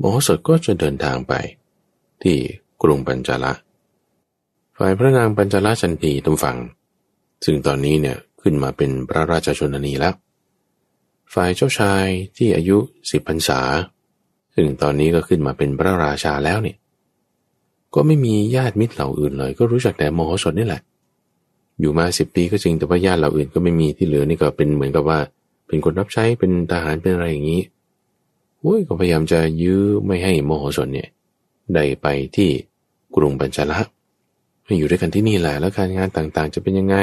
[0.00, 1.32] มโหสถก็จะเดินทางไป
[2.22, 2.36] ที่
[2.82, 3.52] กรุงปัญจาละ
[4.78, 6.58] ฝ่ายพระนางปัญจาละชันทีตุฝัง
[7.44, 10.14] ซึ่งตอนนี้เนี่ยขึ้นมาเป็นพระราชชนนีแล้ว
[11.34, 12.04] ฝ่ายเจ้าชาย
[12.36, 12.76] ที่อายุ
[13.10, 13.60] สิบพรรษา
[14.54, 16.76] ซึ่งตอนนี้ก็ขึ้นมาเป็นพระราชาแล้วเนี่ย
[17.94, 20.82] ก็ไม่มีญาติมิตรเหล่าอื่นเลย ก็รู้จักแต่โมโหสถนี่แหละ
[21.80, 25.18] อยู่มาสิบปีก็จริงแต่ว่าญาติเหล่าอื่นก็ไม่มีที่เหลือนี่ก็เป็นเหมือนกับว่า
[25.66, 27.62] เป็นคนรับใช้เป็นทหารเป็นอะไรอย่างนี้
[28.60, 31.08] โอ้ยก็พยายามจะยื้อไม่ให้โมโหสถเนี่ย
[31.74, 32.06] ได้ไป
[32.36, 32.50] ที่
[33.16, 33.80] กรุงปัญจละ
[34.64, 36.96] ให้อยู่ด้วยกันที่นี่แหละแล้วการงานต่างๆ จะเป็นยังไง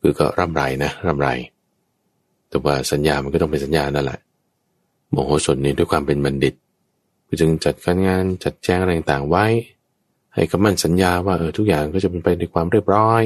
[0.00, 1.28] คือก็ร่ำไรนะร่ำไร
[2.48, 4.18] แต่ว่าสัญญามันก็ต้องเป็นสัญญานั่นแหละ
[5.10, 6.54] โมโหสถนี่ยด้วยความเป็นบัณฑิต
[7.28, 9.46] ก็จึงจัดการงานจัดแจงอะไรต่างๆไว้
[10.34, 13.22] ให้คำมั่นสัญญาว่าเออทุกอย่างก็จะเป็นไปในความเรียบร้อย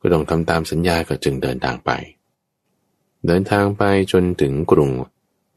[0.00, 1.90] ก็ต้องทำตามสัญญาก็จึงเดินทางไป
[3.26, 4.90] เดินทางไปจนถึงกรุง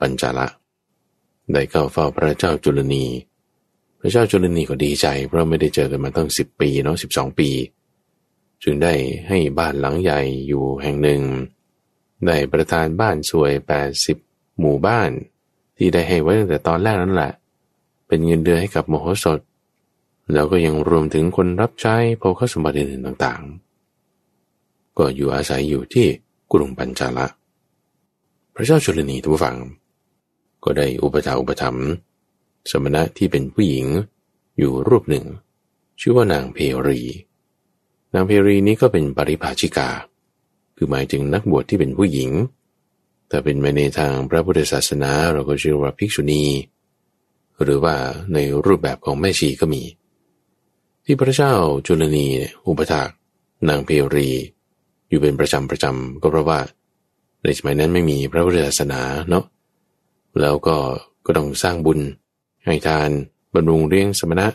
[0.04, 0.48] ปัญจละ
[1.54, 3.06] ได้เข้าเฝ้าพระเจ้าจุลนี
[4.00, 7.50] พระเจ้าจุลนีก็ดีใจ เพราะไม่ได้เจอกันมาตั้งสิบปีเนาะสิบสองปี
[8.64, 8.94] จึงได้
[9.28, 11.22] ให้บ้านหลังใหญ่อยู่แห่งหนึ่ง
[12.26, 13.52] ได้ประทานบ้านสวย
[14.06, 15.10] 80หมู่บ้าน
[15.78, 17.32] ที่ได้ให้ไว้ตั้งแต่ตอนแรกนั่นแหละ
[18.08, 19.40] เป็นเงินเดือนให้กับมโหสถ
[20.34, 26.08] แล้วก็ยังรวมถึงคนรับใช้โภคสมบัติอื่นต่างๆ ก็อยู่อาศัยอยู่ที่
[26.52, 27.28] กรุงปัญจาละ
[28.56, 29.58] พระเจ้าชลนีทุกฝัง
[30.64, 31.88] ก็ได้อุปถาอุปถัมภ์
[32.72, 33.86] สมณะที่เป็นผู้หญิง
[34.58, 35.26] อยู่รูปหนึ่ง
[36.00, 36.58] ชื่อว่านางเพ
[36.88, 37.02] รี
[38.14, 39.90] นางเพรีนี้ก็เป็นปริภาชิกา
[40.76, 42.32] คือหมายถึงนักบวชที่เป็นผู้หญิง
[43.28, 46.44] แต่เป็นไปในทางพระพุทธศาสนาเราก็ชื่อว่าภิกษุณี
[47.64, 47.96] หรือว่า
[48.34, 49.84] ในรูปแบบของแม่ชีก็มี
[51.06, 51.54] ที่พระเจ้า
[51.86, 52.28] จุลนี
[52.68, 53.10] อุปถาก
[53.70, 54.30] นางเพรี
[55.10, 56.60] อยู่เป็นประจำประจำก็เพราะว่า
[57.44, 59.44] ในสมัยนั้นไม่มีพระพุทธศาสนาเนาะ
[60.40, 60.78] แล้วก็
[61.26, 62.00] ก็ต้องสร้างบุญ
[62.66, 63.10] ให้ทาน
[63.54, 64.48] บำรุงเลี้ยงสมณะ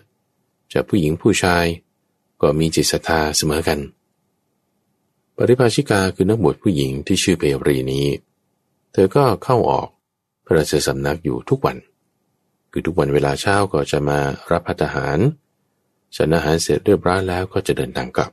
[0.72, 1.64] จากผู้หญิงผู้ชาย
[2.40, 3.78] ก็มีจิตศรัทธาเสมอกัน
[5.36, 8.06] ปริภาชิกาคือนักบวชผู้หญิงที่ชื่อเพรีนี้
[8.92, 9.88] เธอก็เข้าออก
[10.44, 11.76] พระราชสำนักอยู่ทุกวัน
[12.70, 14.18] คือทุกวันเวลาเช้าก็จะมา
[14.50, 15.18] รับพัฒหาร
[16.16, 18.30] ฉันอาหารเสร็จเรียบร้อยแล้วก็จะเดินทางกลับ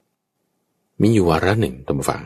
[1.01, 2.23] มีอยู่วาระหนึ่งตำฝัง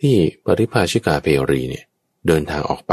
[0.00, 0.14] ที่
[0.44, 1.84] ปริภาชิกาเพรีเนี่ย
[2.26, 2.92] เดินทางออกไป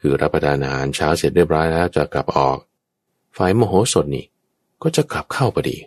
[0.00, 2.58] คือรับประทานอาหารเช้าเสร็จเรียบร้อยแล้วจะกลับออก
[3.36, 4.26] ฝ่ายโมโหสดนี่
[4.82, 5.78] ก็จะกลับเข้าพอดี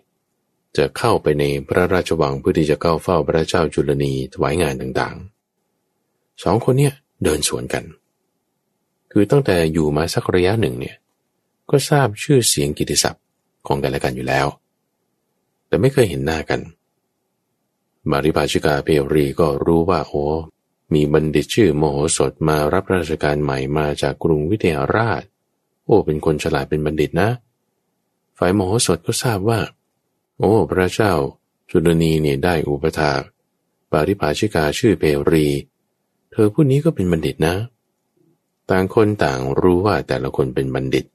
[0.78, 6.94] จะเข้าไปในพระราชวังเพื่อที่จะเข้าเฝ้าพระเจ้าจุลนีถวายงานต่างๆ สองคนเนี่ย
[7.24, 7.84] เดินสวนกัน
[9.12, 10.96] คือตั้งแต่อยู่มาสักระยะหนึ่งเนี่ย
[11.70, 13.24] ก็ทราบชื่อเสียงกิติศัพท์
[13.68, 14.48] ของกันและกันอยู่แล้ว
[15.68, 16.60] แต่ไม่เคยเห็นหน้ากัน
[18.10, 20.26] มาริภาชิกาเพรีก็รู้ว่าโอ้
[20.94, 25.22] มีบัณฑิตชื่อโมโหสถมารับราชการใหม่มาจากกรุงวิเทหราช
[25.86, 27.30] โอ้เป็นคนฉลาดเป็นบัณฑิตนะ
[28.38, 29.60] ฝ่ายโมโหสถก็ทราบว่า
[30.38, 31.14] โอ้ พระเจ้า
[31.70, 33.14] จุลนีเนี่ยได้อุปถา
[33.92, 35.48] ปาริภาชิกาชื่อเปรี
[36.32, 37.56] เธอผู้นี้ก็เป็นบัณฑิตนะ
[38.70, 41.06] ต่างคนต่างรู้ว่าแต่ละคนเป็นบัณฑิต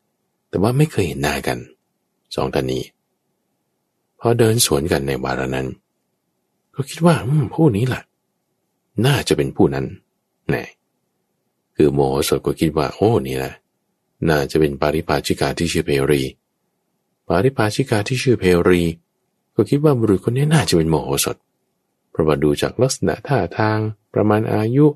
[0.48, 1.58] แต่ว่าไม่เคยเห็นหน้ากัน
[2.34, 2.84] สองท่านนี้
[4.20, 5.66] พอเดินสวนกันในวาระนั้น
[6.74, 7.14] ก็คิดว่า
[7.54, 8.02] ผู้นี้แหละ
[9.04, 9.86] น่าจะเป็นผู้นั้น
[10.50, 10.64] แน่
[11.76, 13.54] คือโมโหสดก็คิดว่า โอ้นี่แหละ
[14.28, 16.22] น่าจะเป็นปาริภาชิกาที่ชื่อเพรี
[17.28, 18.82] ปาริภาชิกาที่ชื่อเพรี
[19.54, 21.36] ก็คิดว่าบุรุษคนนี้น่าจะเป็นโมโหสถ
[22.10, 23.78] เพราะว่าดูจากลักษณะท่าทาง
[24.14, 24.86] ประมาณอายุ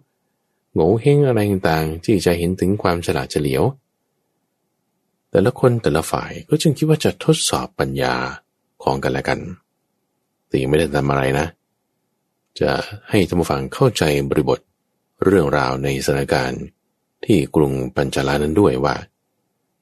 [0.74, 3.62] โง่เฮงอะไรต่างๆ ที่จะเห็นถึงความฉลาดเฉลียว
[5.30, 8.14] แต่ละคนแต่ละฝ่ายก็จึงคิดว่าจะทดสอบปัญญา
[8.82, 9.40] ของกันและกัน
[10.46, 11.46] แต่ยังไม่ได้ทำอะไรนะ
[12.60, 12.72] จะ
[13.08, 14.58] ให้ท่านผู้ฟังเข้าใจบริบท
[15.24, 16.62] เรื่องราวในสถานการณ์
[17.24, 18.96] ที่กรุงปัญจาลานั้นด้วยว่า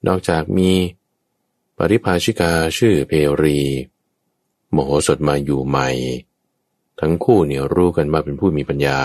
[0.07, 0.71] นอกจากมี
[1.77, 3.12] ปริภาชิกาชื่อเพ
[3.43, 3.59] รี
[4.73, 5.89] โมโหสดมาอยู่ใหม่
[7.01, 9.01] ทั้งคู่เนี่ยรู้กันว่าเป็นผู้มีปัญญา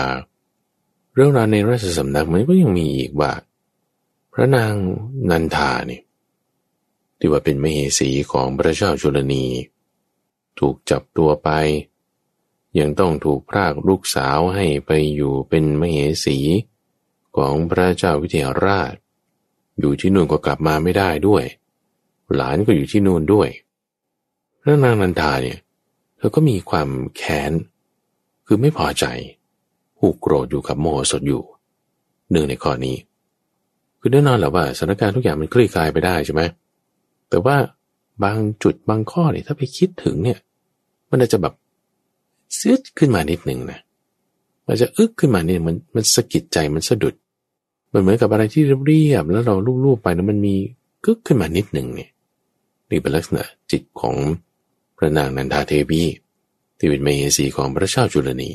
[1.14, 3.32] เรื่องราวในราชสำนักมันก็ยังมีอีกว่า
[4.32, 4.74] พระนาง
[5.30, 6.02] นันทาเนี่ย
[7.18, 9.44] ที่ว่าเป็นมเหสีของพระเจ้าจุลนี
[10.58, 11.50] ถูกจับตัวไป
[12.78, 16.38] ยังต้องถูกพรากลูกสาวให้ไปอยู่เป็นมเหสี
[17.36, 18.94] ของพระเจ้าวิเทหราช
[19.80, 21.44] อยู่ที่นู่นก็กลับมาไม่ได้ด้วย
[22.34, 23.48] หลานก็อยู่ที่นู่นด้วย
[24.60, 25.58] พระนางนันทาเนี่ย
[26.16, 27.52] เธอก็มีความแค้น
[28.46, 29.04] คือไม่พอใจ
[29.98, 31.42] ผูกโกรธอยู่กับโมโหสดอยู่
[32.32, 32.96] หนึ่งในข้อนี้
[34.00, 36.42] คือแน่นอนแหละว่าสถานการณ์ทุกอย่างมันคลี่คลายไปได้ใช่ไหม
[37.30, 37.56] แต่ว่า
[38.24, 40.38] บางจุดบางข้อเนี่ยถ้าไปคิดถึงเนี่ย
[41.10, 41.54] มันอาจจะแบบ
[42.64, 43.80] เสียขึ้นมานิดหนึ่งนะ
[44.66, 47.14] มันจะอึกขึ้นมาเนี่ยมันมันสะกิดใจมันสะดุด
[47.92, 49.54] มันเหมือนกับอะไรที่เรียบแล้วเรา
[49.84, 50.54] ลูบๆไปแล้วมันมี
[51.04, 52.10] กึกขึ้นมานิดหนึ่งเนี่ย
[52.90, 54.14] นี่เป็นลักษณะจิตของ
[54.96, 56.02] พระนางนันทาเทวี
[56.78, 58.50] ที่เป็นเมเหสีของพระเจ้าจุลนี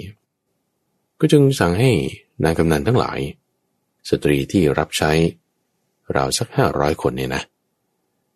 [1.20, 1.92] ก็จึงสั่งให้
[2.44, 3.20] นางกำนันทั้งหลาย
[4.10, 5.12] สตรีที่รับใช้
[6.14, 7.44] เราสักห้าร้อยคนเนี่ยนะ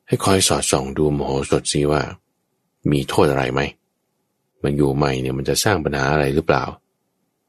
[0.08, 2.02] ให้คอยสอดส่องดูโมโหสดซีว่า
[2.92, 3.62] มีโทษอะไรไหม
[4.64, 6.64] มันอยู่ใหม่เนี่ยมันจะสร้างปัญหาอะไรหรือเปล่า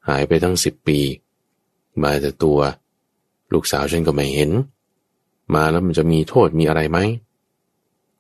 [0.09, 0.99] หายไปตั้งสิบปี
[2.03, 2.59] มาแต่ตัว
[3.53, 4.51] ลูกสาวฉันก็ไม่เห็น
[5.55, 6.99] มาแล้วมันจะมีโทษมีอะไรไหม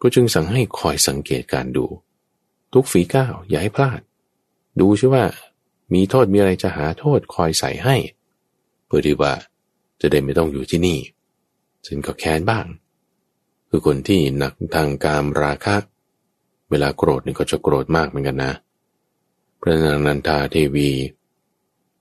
[0.00, 1.86] ก็จึงสั่งให้คอยสังเกตการดู
[2.72, 4.00] ทุกฝีก้าวอย่าให้พลาด
[4.80, 5.24] ดูใช่ว่า
[5.94, 7.96] มีโทษมีอะไรจะหาโทษคอยใส่ให้
[8.86, 9.32] เพื่อที่ว่า
[10.00, 10.98] จะได้ไม่ต้องอยู่ที่นี่
[11.86, 12.66] ฉันก็แค้นบ้าง
[13.68, 15.76] คือคนที่หนักทางการราคะ
[16.70, 18.52] เวลาโกรธนี่ก็จะโกรธมากเหมือนกันนะ
[19.66, 20.90] พระนางนันทาเทวี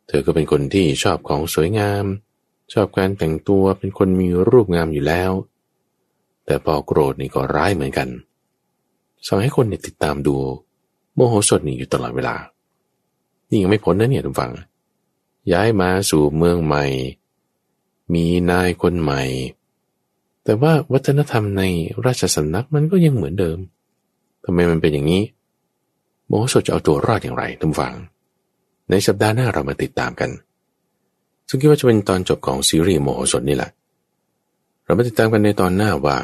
[0.07, 2.05] เธอก็เป็นคนที่ชอบของสวยงาม
[2.73, 5.31] ชอบการแต่งตัวเป็นคนมีรูปงามอยู่แล้ว
[6.45, 8.09] แต่พอโกรธนี่ก็ร้ายเหมือนกัน
[9.27, 10.35] สั่งให้คนเนี่ยติดตามดู
[11.13, 12.35] โมโหสดนี่อยู่ตลอดเวลา
[13.49, 14.51] นี่ยังไม่พ้นนะเนี่ยทุกฝัง
[15.51, 16.85] ย้ายมาสู่เมืองใหม่
[18.13, 19.21] มีนายคนใหม่
[20.43, 21.63] แต่ว่าวัฒนธรรมใน
[22.05, 23.57] ราชสำนักมันก็ยังเหมือนเดิม
[24.43, 25.23] ทำไมมันเป็นอย่างนี้
[26.39, 27.93] โหสดจะเอาตัวรอดอย่างไรทุกฝัง
[28.89, 30.29] ในสัปดาห์หน้าเรามาติดตามกัน
[31.47, 33.71] ซึ่งคิดว่าจะเป็นตอนจบของซีรีส์โมโหสดนี่แหละ
[34.85, 36.17] เรามาติดตามกันในตอนหน้าว่า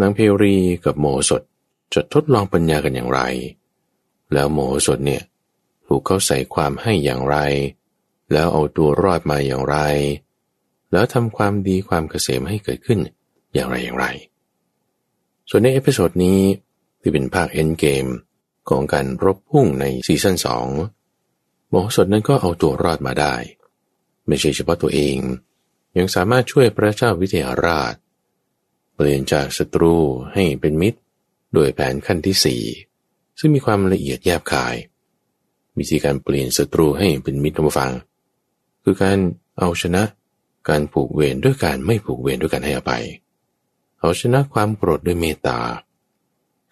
[0.00, 1.42] นางเพรีกับโมโหสด
[1.94, 3.20] จะทดลองปัญญากันอย่างไร
[4.32, 5.22] แล้วโมโหสดเนี่ย
[5.86, 7.36] ถูกเขาใส่ความให้อย่างไร
[8.32, 9.76] แล้วเอาตัวรอดมาอย่างไร
[10.92, 12.98] แล้วทำความดีความเกษมให้เกิดขึ้น
[13.54, 14.06] อย่างไรอย่างไร
[15.48, 16.40] ส่วนใน episode นี้
[17.00, 18.06] ที่เป็นภาค endgame
[18.68, 20.66] ของการรบพุ่งใน season สองม
[21.68, 23.34] โหสถนั้นก็เอาตัวรอดมาได้
[24.26, 25.18] ไม่ใช่เฉพาะตัวเอง
[25.98, 27.94] ยังสามารถช่วยพระเจ้าวิเทหราช
[28.94, 29.94] เปลี่ยนจากศัตรู
[30.34, 30.98] ให้เป็นมิตร
[31.54, 32.62] โดยแผนขั้นที่สี่
[33.38, 34.74] ซึ่งมีความละเอียดแยบคาย
[35.78, 37.92] วิธีการเปลี่ยนศัตรูให้เป็นมิตรมาฟัง
[38.82, 39.18] คือการ
[39.58, 40.02] เอาชนะ
[40.68, 43.04] การผูกเวรด้วยการไม่ผูกเวรด้วยการให้อภัย
[44.00, 45.58] เอาชนะความโกรธด้วยเมตตา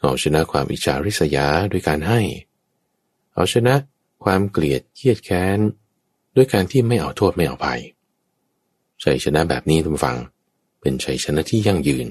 [0.02, 2.20] เอาชนะความอิจฉาริษยาด้วยการให้
[3.34, 3.74] เอาชนะ
[4.24, 5.58] ความเกลียดเคียดแค้น
[6.36, 7.80] ด้วยการที่ไม่เอาโทษไม่เอาภัย
[9.02, 10.16] ชัยชนะแบบนี้ทุกฟัง
[10.80, 12.06] เป็นชัยชนะที่ยั่งยืน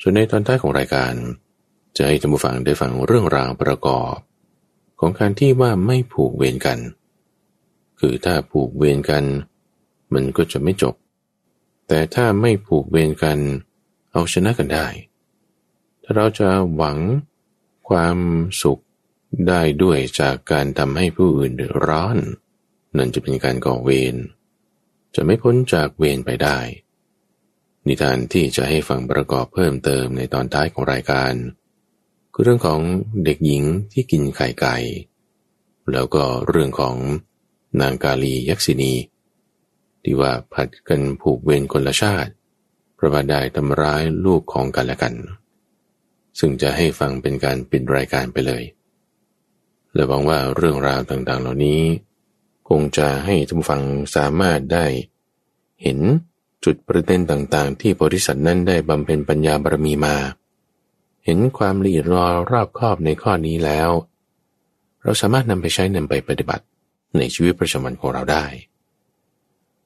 [0.00, 1.14] ส่วนในตอนท้ายของรายการ
[1.96, 4.14] จะให้ท่านผู้ฟังได้ฟังเรื่องราวประกอบ
[5.00, 6.78] ของการที่ว่าไม่ผูกเวรกัน
[8.00, 9.24] คือถ้าผูกเวรกัน
[10.14, 10.94] มันก็จะไม่จบ
[11.88, 13.38] แต่ถ้าไม่ผูกเวรกัน
[14.12, 14.86] เอาชนะกันได้
[16.08, 16.98] ถ้าเราจะหวัง
[17.88, 18.18] ความ
[18.62, 18.82] สุข
[19.48, 22.16] ได้ด้วยจากการทำให้ผู้อื่นเดือดร้อน
[22.96, 24.16] นั่นจะเป็นการก่อเวร
[25.14, 26.58] จะไม่พ้นจากเวรไปได้
[27.86, 31.32] นิทานที่จะให้ฟังประกอบเพิ่มเติมในตอนท้ายของรายการ
[32.32, 32.80] คือเรื่องของ
[33.24, 34.76] เด็กหญิงที่กินไข่ไก่
[35.92, 36.96] แล้วก็เรื่องของ
[37.80, 38.94] นางกาลียักษินี
[40.02, 42.32] ที่ว่าผัดกันผูกเวรคนละชาติ
[42.98, 45.14] ประบาได้ทำร้ายลูกของกันและกัน
[46.38, 48.62] ซึ่งจะให้ฟังเป็นการปิดรายการไปเลย
[49.94, 51.82] และหวังว่าเรื่องราวต่างๆ เหล่านี้
[52.68, 53.82] คงจะให้ทุกฟัง
[54.16, 54.86] สามารถได้
[55.82, 55.98] เห็น
[56.64, 60.16] จุดประเด็นต่างๆ ที่บริษัทนั้นได้บำเพ็ญปัญญาบารมีมา
[61.24, 63.90] เห็นความละเอียดรอรอบคอบในข้อนี้แล้ว
[65.02, 66.64] เราสามารถนำไปใช้นำไปปฏิบัติ
[67.18, 68.44] ในชีวิตประจำวันของเราได้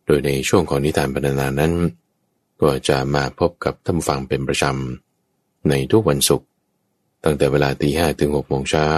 [0.05, 1.73] โดยในช่วงของนิทานบรรณานั้น
[2.63, 5.10] ก็จะมาพบกับท่านฟังเป็นประจำ
[5.69, 6.47] ในทุกวันศุกร์
[7.25, 8.89] ตั้งแต่เวลาตีห้ถึงหกโมงเช้า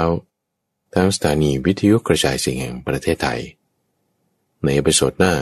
[0.95, 3.41] ทางสถานีวิทยุกระจายเสียงแห่งประเทศไทย
[4.63, 5.35] ใน episode หน้า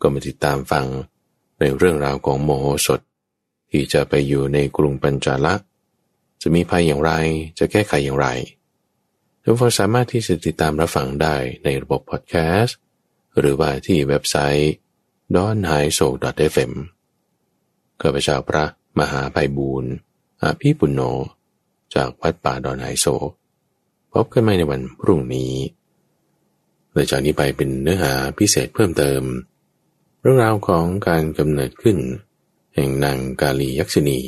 [0.00, 0.86] ก็มาติดตามฟัง
[1.60, 3.00] ในเรื่องราวของมโหสถ
[3.70, 5.54] ที่จะไปอยู่ในกรุงปัญจาละ
[6.42, 7.12] จะมีภัยอย่างไร
[7.58, 8.28] จะแก้ไขอย่างไร
[9.44, 12.78] ทุกคนสามารถที่จะติดตามรับฟังได้ในระบบพอดแคสต์
[13.38, 14.72] หรือว่าที่เว็บไซต์
[15.34, 16.06] d o n h a i s o
[16.54, 16.72] f m
[18.00, 18.64] ข้าพเจ้าพระ
[18.98, 19.92] มหาไพบูรณ์
[20.46, 21.00] อาภีปุณโญ
[21.94, 23.06] จากวัดป่าดอนไฮโซ
[24.12, 25.52] พบกันใหม่ในวันพรุ่งนี้
[26.92, 29.22] และจากนี้ไปเป็นเนื้อหาพิเศษเพิ่มเติม
[30.20, 31.98] เรื่องราวของการกำเนิดขึ้น
[32.74, 34.20] แห่งนางกาลียักษินี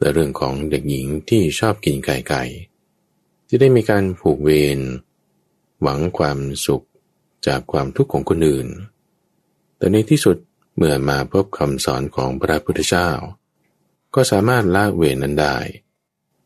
[0.00, 2.42] และเรื่องของเด็กหญิงที่ชอบกินไก่ไก่
[3.46, 4.78] ที่ได้มีการผูกเวร
[5.82, 6.86] หวังความสุข
[7.46, 8.68] จากความทุกข์ของคนอื่น
[9.76, 10.36] แต่ในที่สุด
[10.76, 13.10] เมื่อมาพบคำสอนของพระพุทธเจ้า
[14.14, 15.56] ก็สามารถละเวรนั้นได้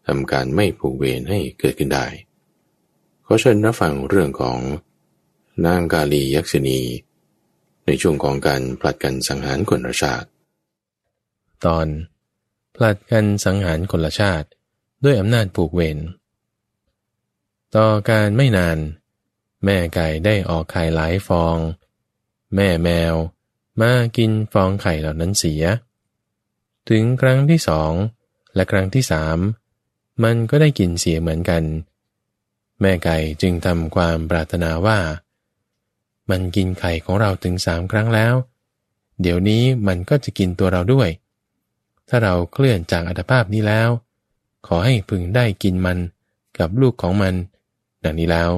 [0.06, 2.06] ทำการไม่ผูกเวรให้เกิดขึ้นได้
[3.26, 4.58] ขอเชิญรับฟังเรื่องของ
[5.66, 6.80] นางกาลียักษินี
[7.86, 10.28] ในช่วงของการผลัดกันสังหารคนละชาติ
[11.64, 11.86] ตอน
[12.74, 14.48] ผลัดกันสังหารคนละชาติ
[15.04, 15.98] ด้วยอำนาจผูกเวร
[17.76, 18.78] ต่อการไม่นาน
[19.64, 21.56] แม่ไก่ได้ออกไข่หลายฟอง
[22.54, 23.14] แม่แมว
[23.80, 25.64] มากินฟองไข่เหล่านั้นเสีย
[26.88, 27.92] ถึงครั้งที่สอง
[28.54, 29.38] และครั้งที่สาม
[30.24, 31.62] มันก็ได้กินเสียเหมือนกัน
[32.80, 34.98] แม่ไก่จึงทำความปรารถนาว่า
[36.30, 38.34] มันกินไข่ของเราถึงสามครั้งแล้ว
[39.20, 41.08] เดี๋ยวนี้มันก็จะกินตัวเราด้วย
[42.08, 43.88] ถ้าเราเคลื่อนจากอัตภาพนี้แล้ว
[44.66, 45.98] ขอให้พึงได้กินมัน
[46.58, 47.34] กับลูกของมัน
[48.04, 48.50] ดังนี้แล้ว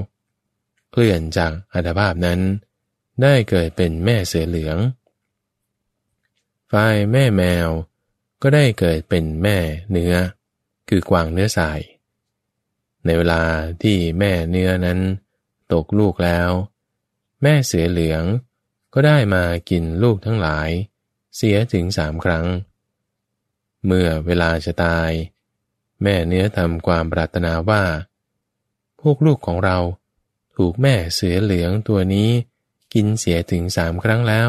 [0.93, 2.41] เคลื่อนจากอัตภาพนั้น
[3.23, 4.79] ได้เกิดเป็นแม่เสือเหลือง
[6.73, 7.69] ฝ่ายแม่แมว
[8.43, 9.59] ก็ได้เกิดเป็นแม่
[9.91, 10.15] เนื้อ
[10.89, 11.81] คือกวางเนื้อสาย
[13.05, 13.43] ในเวลา
[13.83, 15.01] ที่แม่เนื้อนั้น
[15.73, 16.51] ตกลูกแล้ว
[17.43, 18.25] แม่เสือเหลือง
[18.95, 20.69] ก็ได้มากินลูกทั้งหลาย
[21.37, 22.47] เสียถึงสามครั้ง
[23.87, 25.11] เมื่อเวลาจะตาย
[26.03, 27.85] แม่เนื้อทำความปรารถนาว่า
[29.01, 29.79] พวกลูกของเรา
[30.57, 32.31] ถูกแม่เสือเหลืองตัวนี้
[32.95, 34.49] กินเสียถึงสามครั้งแล้ว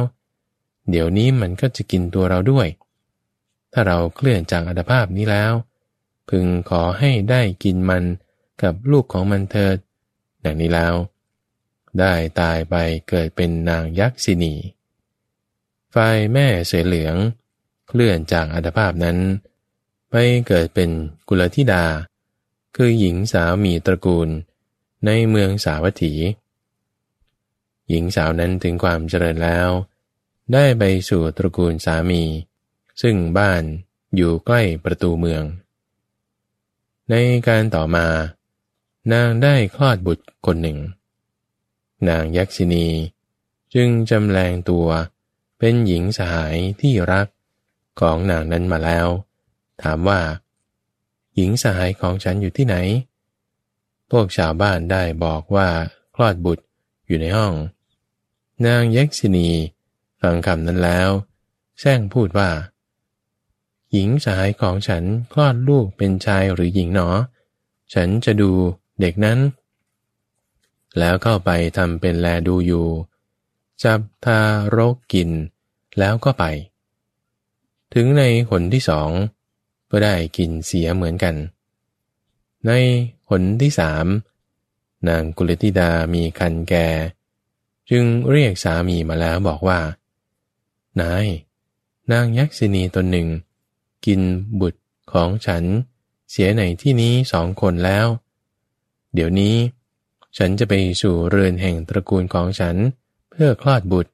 [0.89, 2.67] เดี๋ยวนี้มันก็จะกินตัวเราด้วย
[3.73, 5.53] ถ้าเราเคลื่อนจากอัตภาพนี้แล้ว
[6.29, 8.03] พึงขอให้ได้กินมัน
[8.63, 9.77] กับลูกของมันเถิด
[10.43, 10.93] ดังนี้แล้ว
[11.99, 12.75] ได้ตายไป
[13.09, 14.53] เกิดเป็นนางยักษินี
[15.93, 17.15] ฝ่ายแม่เสือเหลือง
[17.87, 19.17] เคลื่อนจากอัตภาพนั้น
[20.09, 20.15] ไป
[20.47, 20.89] เกิดเป็น
[21.27, 21.85] กุลธิดา
[22.75, 24.29] คือหญิงสาวมีตระกูล
[25.05, 26.13] ในเมืองสาวัตถี
[27.89, 29.69] หญิงสาวนั้นถึงความเจริญแล้ว
[30.53, 32.23] ได้ไปสู่ตระกูลสามี
[33.01, 33.63] ซึ่งบ้าน
[34.15, 35.43] อยู่ใกล้ประตูเมือง
[37.09, 37.15] ใน
[37.47, 38.07] การต่อมา
[39.13, 40.79] นางได้คลอดบุตรคนหนึ่ง
[42.09, 42.87] นางยักษินี
[43.73, 44.87] จึงจำแรงตัว
[45.59, 47.27] เป็นหญิงสหายที่รัก
[47.99, 49.07] ของนางนั้นมาแล้ว
[49.81, 50.21] ถามว่า
[51.35, 52.75] หญิงสหายของฉันอยู่ที่ไหน
[54.11, 55.69] พวกชาวบ้านได้บอกว่า
[56.15, 56.63] คลอดบุตร
[57.07, 57.53] อยู่ในห้อง
[58.65, 59.49] นางยักษินี
[60.21, 61.09] ฟังคำนั้นแล้ว
[61.79, 62.49] แซงพูดว่า
[63.93, 67.09] หญิงสายของฉันคลอดลูกเป็นชายหรือหญิงหนอ
[67.93, 68.51] ฉันจะดู
[69.01, 69.39] เด็กนั้น
[70.99, 72.87] แล้วเข้าไปทำเป็นแลดูอยู่
[73.83, 74.39] จับทา
[74.75, 75.29] รกกิน
[75.99, 76.43] แล้วก็ไป
[77.93, 79.09] ถึงในหนที่สอง
[79.91, 81.35] ก็ได้กินเสียเหมือนกัน
[82.67, 82.71] ใน
[83.29, 84.05] หนที่สาม
[85.07, 86.87] นางกุลธิดามีคันแก่
[87.89, 89.79] จึงเรียกสามีมาแล้วบอกว่า
[91.01, 91.25] นาย
[92.11, 93.27] นางยักษินีตนหนึ่ง
[94.05, 94.21] กิน
[94.61, 94.81] บุตร
[95.13, 95.63] ของฉัน
[96.31, 98.07] เสียในที่นี้สองคนแล้ว
[99.13, 99.55] เดี๋ยวนี้
[100.37, 102.75] ฉันจะไปสู่เรือนแห่งตระกูลของฉัน
[103.29, 104.11] เพื่อคลอดบุตร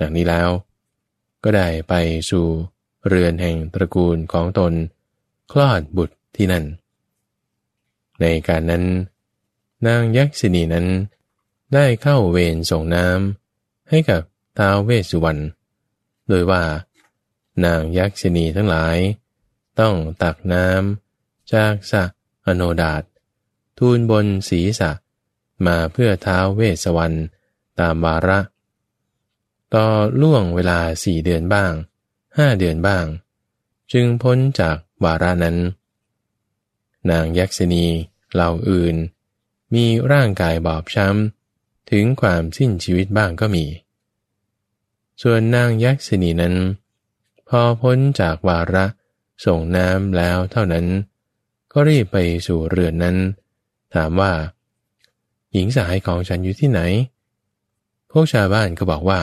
[0.00, 0.48] ดังนี้แล้ว
[1.44, 1.94] ก็ได้ไป
[2.30, 2.46] สู่
[3.08, 4.72] เรือนแห่งตระกูลของตน
[5.52, 6.64] คลอดบุตรที่นั่น
[8.20, 8.84] ในการนั้น
[9.86, 10.86] นางยักษินีนั้น
[11.74, 14.22] ได้เข้าเวรส่งน้ำให้กับ
[14.58, 15.40] ท้าวเวสสุวรรณ
[16.28, 16.62] โดยว่า
[17.64, 18.96] นางยักษินีทั้งหลาย
[19.80, 22.04] ต้องตักน้ำจากสะ
[22.46, 23.02] อโนดาต
[23.78, 24.90] ทูลบนศีรษะ
[25.66, 27.18] มาเพื่อเท้าเวสวรรณ
[27.78, 28.40] ตามวาระ
[29.74, 29.86] ต่อ
[30.20, 31.72] ล่วงเวลาสี่เดือนบ้าง
[32.36, 33.04] ห้าเดือนบ้าง
[33.92, 35.56] จึงพ้นจากวาระนั้น
[37.10, 37.86] นางยักษินี
[38.32, 38.96] เหล่าอื่น
[39.74, 43.64] มีร่างกายบอบช้ำ ถึงความสิ้นชีวิตบ้างก็มี
[45.22, 46.54] ส่วนนางยักษินีนั้น
[47.48, 48.84] พอพ้นจากวาระ
[49.44, 50.86] ส่งน้ำแล้วเท่านั้น
[51.72, 53.16] ก็รีบไปสู่เรือนนั้น
[53.94, 54.32] ถามว่า
[55.52, 56.80] หญิงสายของฉันอยู่ที่ไหน
[58.10, 59.20] พวกชาวบ้านก็บอกว่า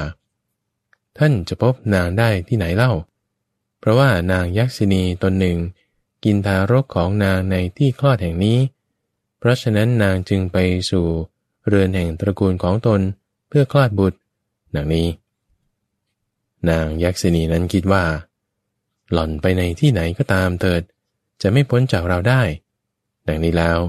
[1.18, 2.92] ท่านจะพบนางได้ที่ไหนเล่า
[3.80, 5.58] เพราะว่านางยักษินีตนหนึ่ง
[6.24, 8.58] กินทารกของนางในที่คลอดแห่งนี้
[9.40, 10.58] เพราะฉะนั้นนางจึงไป
[10.92, 11.08] สู่
[11.68, 13.02] เรือนแห่งตระกูลของตน
[13.48, 14.18] เพื่อคลอดบุตร
[14.76, 15.08] ดังนี้
[16.70, 18.04] นางยักษินีนั้นคิดว่า
[19.12, 20.82] หล่อนไปในที่ไหนก็ตามเถิด
[21.42, 22.42] จะไม่พ้นจากเราได้
[23.28, 23.80] ดังนี้แล้ว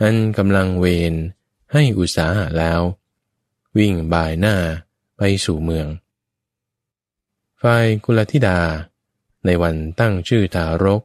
[0.00, 1.14] อันกำลังเวน
[1.72, 2.80] ให้อุตสาหะแล้ว
[3.78, 4.56] วิ่งบ่ายหน้า
[5.16, 5.86] ไปสู่เมือง
[7.62, 8.60] ฝ่ายกุลธิดา
[9.44, 11.02] ในวันตั้งชื่อทารก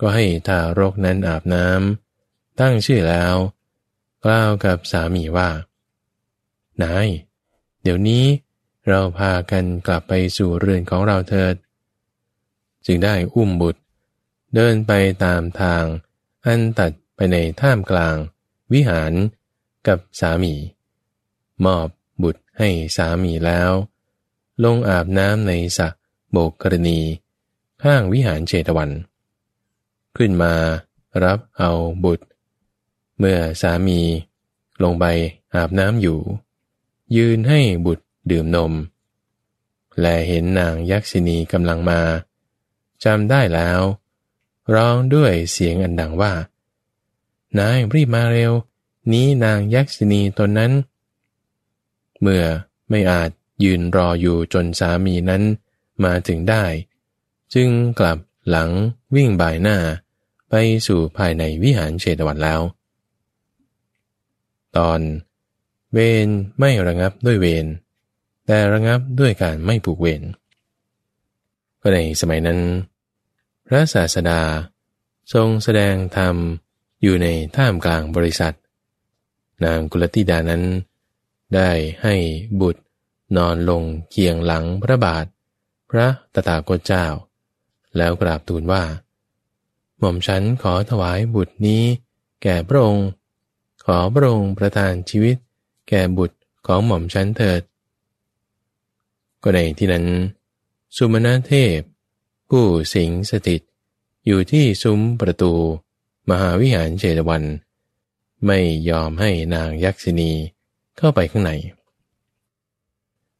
[0.00, 3.34] ก็ให้ทารกนั้นอาบน้ำตั้งชื่อแล้ว
[4.24, 5.50] กล่าวกับสามีว่า
[6.82, 7.08] นาย
[7.82, 8.24] เดี๋ยวนี้
[8.88, 11.54] เราพากันกลับไปสู่เรือนของเราเถิด
[12.86, 13.80] จึงได้อุ้มบุตร
[14.54, 14.92] เดินไป
[15.24, 15.84] ตามทาง
[16.46, 18.16] อันตัดไปในท่ามกลาง
[18.72, 19.12] วิหาร
[19.86, 20.54] กับสามี
[21.64, 21.88] มอบ
[22.22, 23.70] บุตรให้สามีแล้ว
[24.64, 25.88] ลงอาบน้ำในสระ
[26.30, 27.00] โบกกรณี
[27.82, 28.90] ข้างวิหารเจตวัน
[30.16, 30.54] ขึ้นมา
[31.24, 31.72] รับเอา
[32.04, 32.26] บุตร
[33.18, 34.00] เมื่อสามี
[34.82, 35.04] ลงไป
[35.54, 36.18] อาบน้ำอยู่
[37.16, 38.72] ยืนให้บุตรดื่มนม
[40.00, 42.00] และเห็นนางยักษินีกำลังมา
[43.04, 43.80] จำได้แล้ว
[44.74, 46.32] ร้องด้วยเสียงอันดังว่า
[47.58, 48.52] นายรีบมาเร็ว
[49.12, 50.72] นี้นางยักษินีตนนั้น
[52.20, 52.44] เมื่อ
[52.90, 53.30] ไม่อาจ
[53.64, 55.42] ยืนรออยู่จนสามีนั้น
[56.04, 56.64] มาถึงได้
[57.54, 58.70] จึงกลับหลัง
[59.14, 59.78] วิ่งบ่ายหน้า
[60.50, 60.54] ไป
[60.86, 62.60] สู่ภายในวิหารเชตวันแล้ว
[64.76, 65.00] ตอน
[65.92, 66.28] เวร
[66.58, 67.66] ไม่ระงับด้วยเวร
[68.46, 70.22] แต่ระงับด้วยการไม่ผูกเวร
[71.80, 72.58] ก็ในสมัยนั้น
[73.66, 74.40] พระศาสดา
[75.32, 76.36] ทรงแสดงธรรม
[77.02, 78.54] อยู่ในท่ามกลางบริษัท
[79.64, 80.64] นางกุลติดานั้น
[81.54, 81.70] ได้
[82.02, 82.14] ให้
[82.60, 82.82] บุตร
[83.36, 85.24] นอนลงเคียงหลังพระบาท
[85.90, 87.06] พระตถาคตเจ้า
[87.96, 88.84] แล้วกราบทูลว่า
[89.98, 91.82] หม่อมฉันขอถวายบุตรนี้
[92.42, 93.08] แก่พระองค์
[93.84, 95.36] ขอพระองค์ประทานชีวิต
[95.88, 96.36] แก่บุตร
[96.66, 97.62] ของหม่อมฉันเถิด
[99.42, 100.06] ก็ในที่นั้น
[100.96, 101.80] สุมาณเทพ
[102.58, 103.62] ผู้สิงสถิต
[104.26, 105.52] อยู่ที่ซุ้มประตู
[106.30, 107.42] มหาวิหารเจตวัน
[108.46, 108.58] ไม่
[108.90, 110.32] ยอมให้นางยักษินี
[110.96, 111.52] เข้าไปข้างใน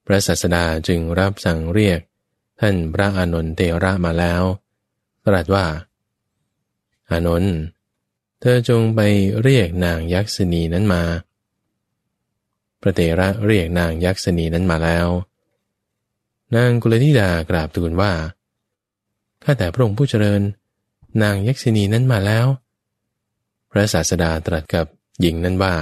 [0.06, 2.00] พระศาสดาจึงรับสั่งเรียก
[2.60, 4.42] ท่านพระอานนท์เตระมาแล้ว
[5.26, 5.66] ตรัสว่า
[7.10, 7.56] อานนท์
[8.40, 9.00] เธอจงไป
[9.42, 11.02] เรียกนางยักษินีนั้นมา
[12.80, 15.08] พระเตระเรียกนางยักษินีนั้นมาแล้ว
[16.56, 18.12] นางกุลธิดากราบทูลว่า
[19.45, 20.42] ข้าแต่พระองค์ผู้เจริญ
[21.22, 22.47] นางยักษินีนั้นมาแล้ว
[23.70, 24.86] พระศาสดาตรัสกับ
[25.20, 25.74] หญิงนั้นว่า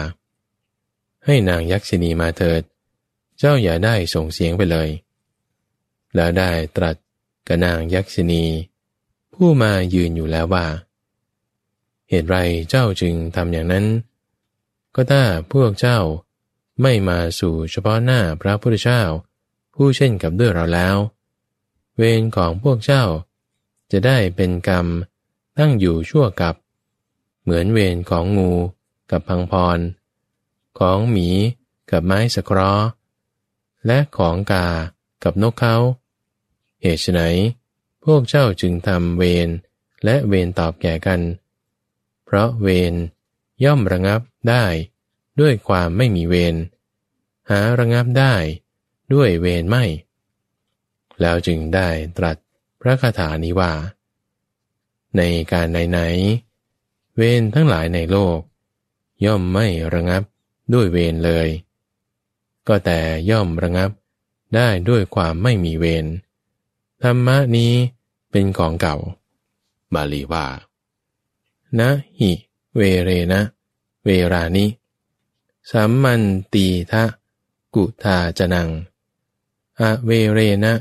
[1.24, 2.62] ให้นางยักษินีมาเถิด
[3.38, 4.88] เจ้าอย่าได้ส่งเสียงไปเลย
[6.14, 6.96] แล้วได้ตรัส
[7.48, 8.44] กับนางยักษินี
[9.34, 10.66] ผู้มายืนอยู่แล้วว่า
[12.08, 12.36] เหตุไร
[12.68, 13.86] เจ้าจึงทำอย่างนั้น
[14.94, 15.98] ก็ถ้าพวกเจ้า
[16.82, 19.02] ไม่มาสู่เฉพาะหน้าพระพุทธเจ้า
[19.74, 20.96] ผู้เช่นกับด้วยเราแล้ว
[21.96, 23.04] เวรของพวกเจ้า
[23.92, 24.86] จะได้เป็นกรรม
[25.58, 26.54] ตั้งอยู่ชั่วกับ
[27.42, 28.52] เหมือนเวรของงู
[29.10, 29.78] กับพังพร
[30.78, 31.28] ของหมี
[31.90, 32.86] กับไม้สคราะห์
[33.86, 34.68] และของกา
[35.24, 35.76] กับนกเขา
[36.80, 37.20] เหตุไฉน
[38.04, 39.48] พวกเจ้าจึงทำเวร
[40.04, 41.20] และเวรตอบแก่กัน
[42.24, 42.94] เพราะเวร
[43.64, 44.20] ย่อมระงับ
[44.50, 44.64] ได้
[45.40, 46.54] ด้วยความไม่มีเวร
[47.50, 48.34] หาระงับได้
[49.12, 49.84] ด้วยเวรไม่
[51.20, 51.88] แล้วจึงได้
[52.18, 52.36] ตรัส
[52.82, 53.72] พระคาถานี้ว่า
[55.16, 55.22] ใน
[55.52, 58.38] การไหนๆเวรทั้งหลายในโลก
[59.24, 60.22] ย่อมไม่ระงับ
[60.72, 61.48] ด้วยเวรเลย
[62.68, 63.90] ก็แต่ย่อมระงับ
[64.54, 66.06] ได้ด้วยความไม่มีเวร
[67.02, 67.72] ธรรมะนี้
[68.30, 68.96] เป็นของเก่า
[69.94, 70.46] บาลีว่า
[71.80, 72.32] นะหิ
[72.76, 73.40] เวเรนะ
[74.04, 74.66] เวรานิ
[75.70, 76.22] สัมมัน
[76.52, 77.04] ตีทะ
[77.74, 78.68] กุทาจนัง
[79.80, 80.72] อเวเรนะ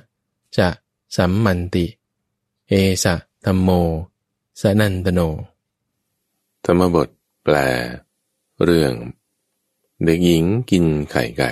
[0.57, 0.69] จะ
[1.15, 1.85] สัมมันติ
[2.67, 3.69] เอสะธรรมโม
[4.61, 5.19] สนันตโน
[6.65, 7.09] ธรรมบท
[7.43, 7.55] แปล
[8.63, 8.93] เรื่อง
[10.03, 11.51] เด็กหญิงกินไข่ไก่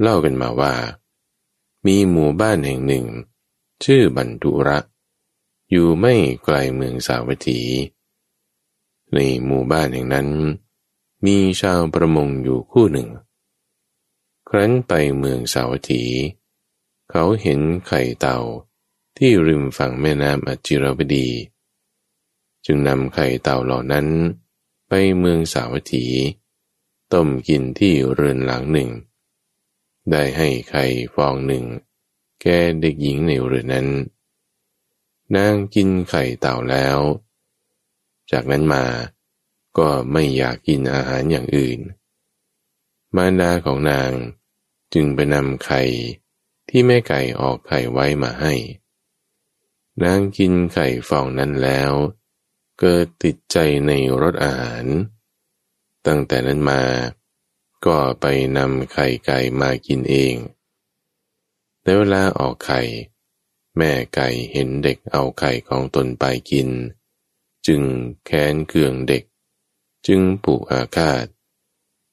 [0.00, 0.74] เล่ากันมาว่า
[1.86, 3.04] มีหมู่บ้านแห่งหนึ่ง
[3.84, 4.78] ชื่อบันทุระ
[5.70, 6.14] อยู่ไม่
[6.44, 7.60] ไกลเมืองสาวัตถี
[9.14, 10.28] ในหมู่บ้านแห่งนั้น
[11.24, 13.08] มีชาวประมงอยู่คู่หนึ่ง
[14.48, 16.02] ครั้นไปเมืองสาวัตถี
[17.10, 18.38] เขาเห็นไข่เต่า
[19.18, 21.28] ที่ริมฝั่งแม่น้ำอจิรบดี
[22.64, 24.06] จึงนำไข่เต่าเหล่านั้น
[24.88, 26.06] ไปเมืองสาวัตถี
[27.12, 28.90] ต้มกินที่เรือนหลังหนึ่ง
[30.10, 30.84] ได้ให้ไข่
[31.14, 31.64] ฟองหนึ่ง
[32.40, 33.88] แก่เด็กหญิงในเรือนนั้น
[35.34, 36.98] นางกินไข่เต่าแล้ว
[38.30, 38.84] จากนั้นมา
[39.78, 41.78] ก็ไม่อยากกินอาหารอย่างอื่น
[43.14, 44.10] มารดาของนาง
[44.92, 45.82] จึงไปนำไข่
[46.76, 48.54] ที่แม่ไก่ออกไข่ไว้มาให้
[50.02, 51.92] นางกินไข่ฟองนั้นแล้ว
[52.78, 53.56] เกิดติดใจ
[53.86, 54.84] ในรสอาหาร
[56.06, 56.82] ตั้งแต่นั้นมา
[57.86, 60.34] ก็ไปนำไข่ไก่มากินเอง
[61.82, 62.80] ในเวลาออกไข่
[63.76, 66.68] แม่ไก่เห็นเด็กเอาไข่ของตนไปกิน
[67.66, 67.82] จึง
[68.24, 69.24] แค้นเคืองเด็ก
[70.06, 71.24] จึงผูกอาฆาต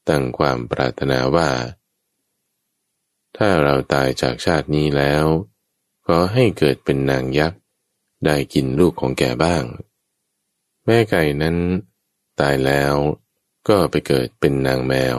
[0.10, 1.50] ตั้งความปรารถนาว่า
[3.44, 5.26] ถ้าเราตายจากชาตินี้แล้ว
[6.08, 7.60] ก็ให้เกิดเป็นนางยักษ์
[8.26, 9.64] ได้กินลูกของแกบ้าง
[10.86, 11.58] แม่ไก่นั้น
[12.40, 12.96] ตายแล้ว
[13.68, 15.18] ก็ไปเกิดเป็นนางแมว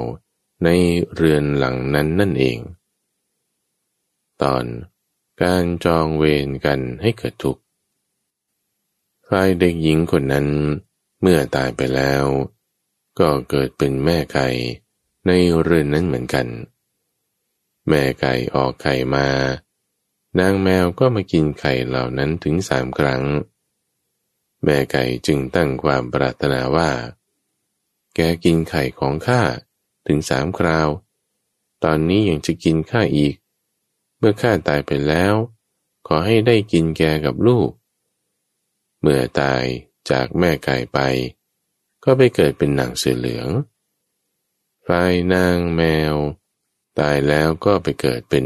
[0.64, 0.68] ใน
[1.14, 2.58] เรือนหลังนั้นนั่นเอง
[4.42, 4.64] ตอน
[5.42, 7.62] การจองเวรกันให้เกิดทุกข์
[9.28, 10.46] ฝ่ายเด็กหญิงคนนั้น
[11.20, 12.24] เมื่อตายไปแล้ว
[13.18, 14.48] ก็เกิดเป็นแม่ไก่
[15.26, 15.30] ใน
[15.62, 16.48] เรือนนั้นเหมือนกัน
[17.88, 19.26] แม่ไก่ออกไข่มา
[20.38, 23.22] นางแมวก็มากินไข่เหล่านั้นถึงสามครั้ง
[24.64, 26.90] แม่ไก่จึงตั้งความปรารถนาว่า
[28.14, 29.42] แกกินไข่ของข้า
[30.06, 30.88] ถึงสามคราว
[31.84, 33.34] ตอนนี้ยังจะกินข้าอีก
[34.18, 35.34] เมื่อข้าตายไปแล้ว
[36.06, 37.70] ขอให้ได้กินแกกับลูก
[39.00, 39.64] เมื่อตาย
[40.10, 40.98] จากแม่ไก่ไป
[42.04, 43.48] ก็ไปเกิดเป็นหนางเสือเหลือง
[44.86, 46.14] ฝ่ายนางแมว
[46.98, 48.44] ตายแล้วก็ไปเกิดเป็น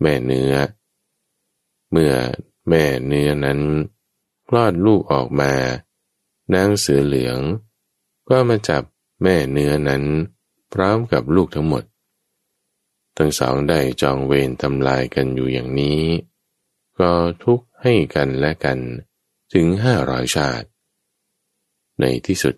[0.00, 0.54] แม่เนื้อ
[1.90, 2.12] เมื่อ
[2.68, 3.60] แม่เนื้อนั้น
[4.48, 5.52] คลอดลูกออกมา
[6.54, 7.38] นางเสือเหลือง
[8.28, 8.82] ก็มาจับ
[9.22, 10.04] แม่เนื้อนั้น
[10.72, 11.84] พร้อมกับลูกทั้งหมด
[13.16, 16.02] ทั้งสองได้จองเวรทำลายกันอยู่อย่างนี้
[16.98, 17.10] ก็
[17.44, 18.78] ทุกให้กันและกัน
[19.52, 20.66] ถึงห้าร้อยชาติ
[22.00, 22.54] ในที่สุด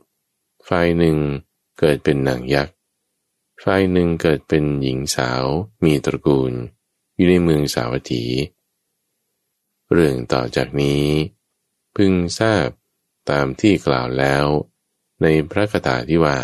[0.68, 1.16] ฝ่ายหนึ่ง
[1.78, 2.76] เกิดเป็นนางยักษ์
[3.62, 5.44] ฝ่ายหนึ่งเกิดเป็นหญิงสาว
[5.84, 6.52] มีตระกูล
[7.16, 8.24] อยู่ในเมืองสาวัตถี
[9.92, 11.06] เรื่องต่อจากนี้
[11.96, 12.68] พึงทราบ
[13.30, 14.46] ตามที่กล่าวแล้ว
[15.22, 16.38] ในพระคาถาที่ว่า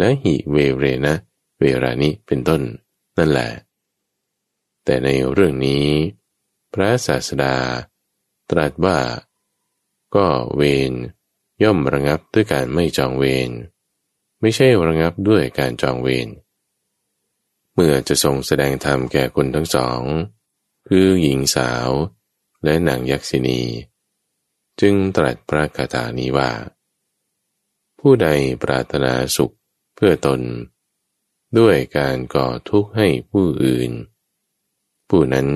[0.00, 1.14] นะหิเวเรนะ
[1.58, 2.62] เวรานิเป็นต้น
[3.18, 3.50] นั่นแหละ
[4.84, 5.86] แต่ในเรื่องนี้
[6.72, 7.56] พระศาสดา
[8.50, 8.98] ตรัสว่า
[10.14, 10.92] ก็เวร
[11.62, 13.50] ย่อมระงับด้วยการไม่จองเวร
[14.46, 16.28] ไม่ใช่ระงับด้วยการจองเวร
[17.74, 20.00] เมื่อจะทรงแสดงธรรมแก่คนทั้งสอง
[20.88, 21.90] คือหญิงสาว
[22.64, 23.62] และนางยักษินี
[24.80, 26.50] จึงตรัสพระคาถานี้ว่า
[28.00, 28.28] ผู้ใด
[28.62, 29.54] ปรารถนาสุข
[29.96, 30.40] เพื่อตน
[31.58, 33.90] ด้วยการก่อทุกข์ให้ผู้อื่น
[35.08, 35.48] ผู้นั้น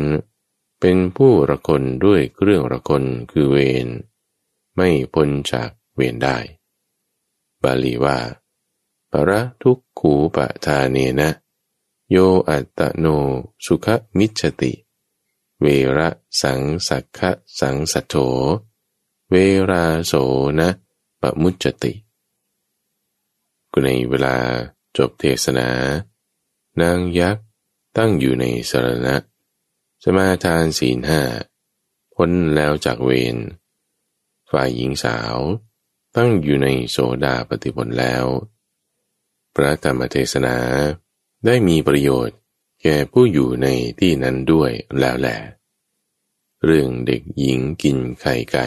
[0.81, 3.89] เป็นผู้ระคนด้วยเครื่องระคนคือเวร
[4.77, 6.39] ไม่พ้นจากเวรได้
[7.63, 8.19] บาลีว่า
[9.13, 9.31] ปร
[9.63, 11.31] ทุกขูปทาเนนะ
[12.11, 12.17] โย
[12.49, 13.07] อัตโน
[13.65, 13.87] สุข
[14.19, 14.73] มิจติ
[15.61, 16.09] เวระ
[16.41, 17.31] สังสักขะ
[17.61, 18.15] สังสัทโธ
[19.31, 19.35] เว
[19.71, 20.13] ราโส
[20.59, 20.69] นะ
[21.21, 21.93] ปมุจติ
[23.73, 24.37] ก็ในเวลา
[24.97, 25.69] จบเทศนา
[26.81, 27.45] นางยักษ์
[27.97, 29.17] ตั้งอยู่ในสรณะ
[30.03, 31.23] สมาทานศีลห้า
[32.15, 33.37] พ้นแล้วจากเวร
[34.51, 35.37] ฝ่ายหญิงสาว
[36.17, 38.25] ตั้งอยู่ในโสดาปฏิผลแล้ว
[39.63, 40.57] ระธรรมเทศนา
[41.47, 42.37] ได้มีประโยชน์
[42.83, 43.67] แก่ผู้อยู่ใน
[44.01, 45.39] ที่นั้นด้วยแล้วแหละ
[46.65, 48.67] เรื่องเด็กหญิงกินไข่ไก่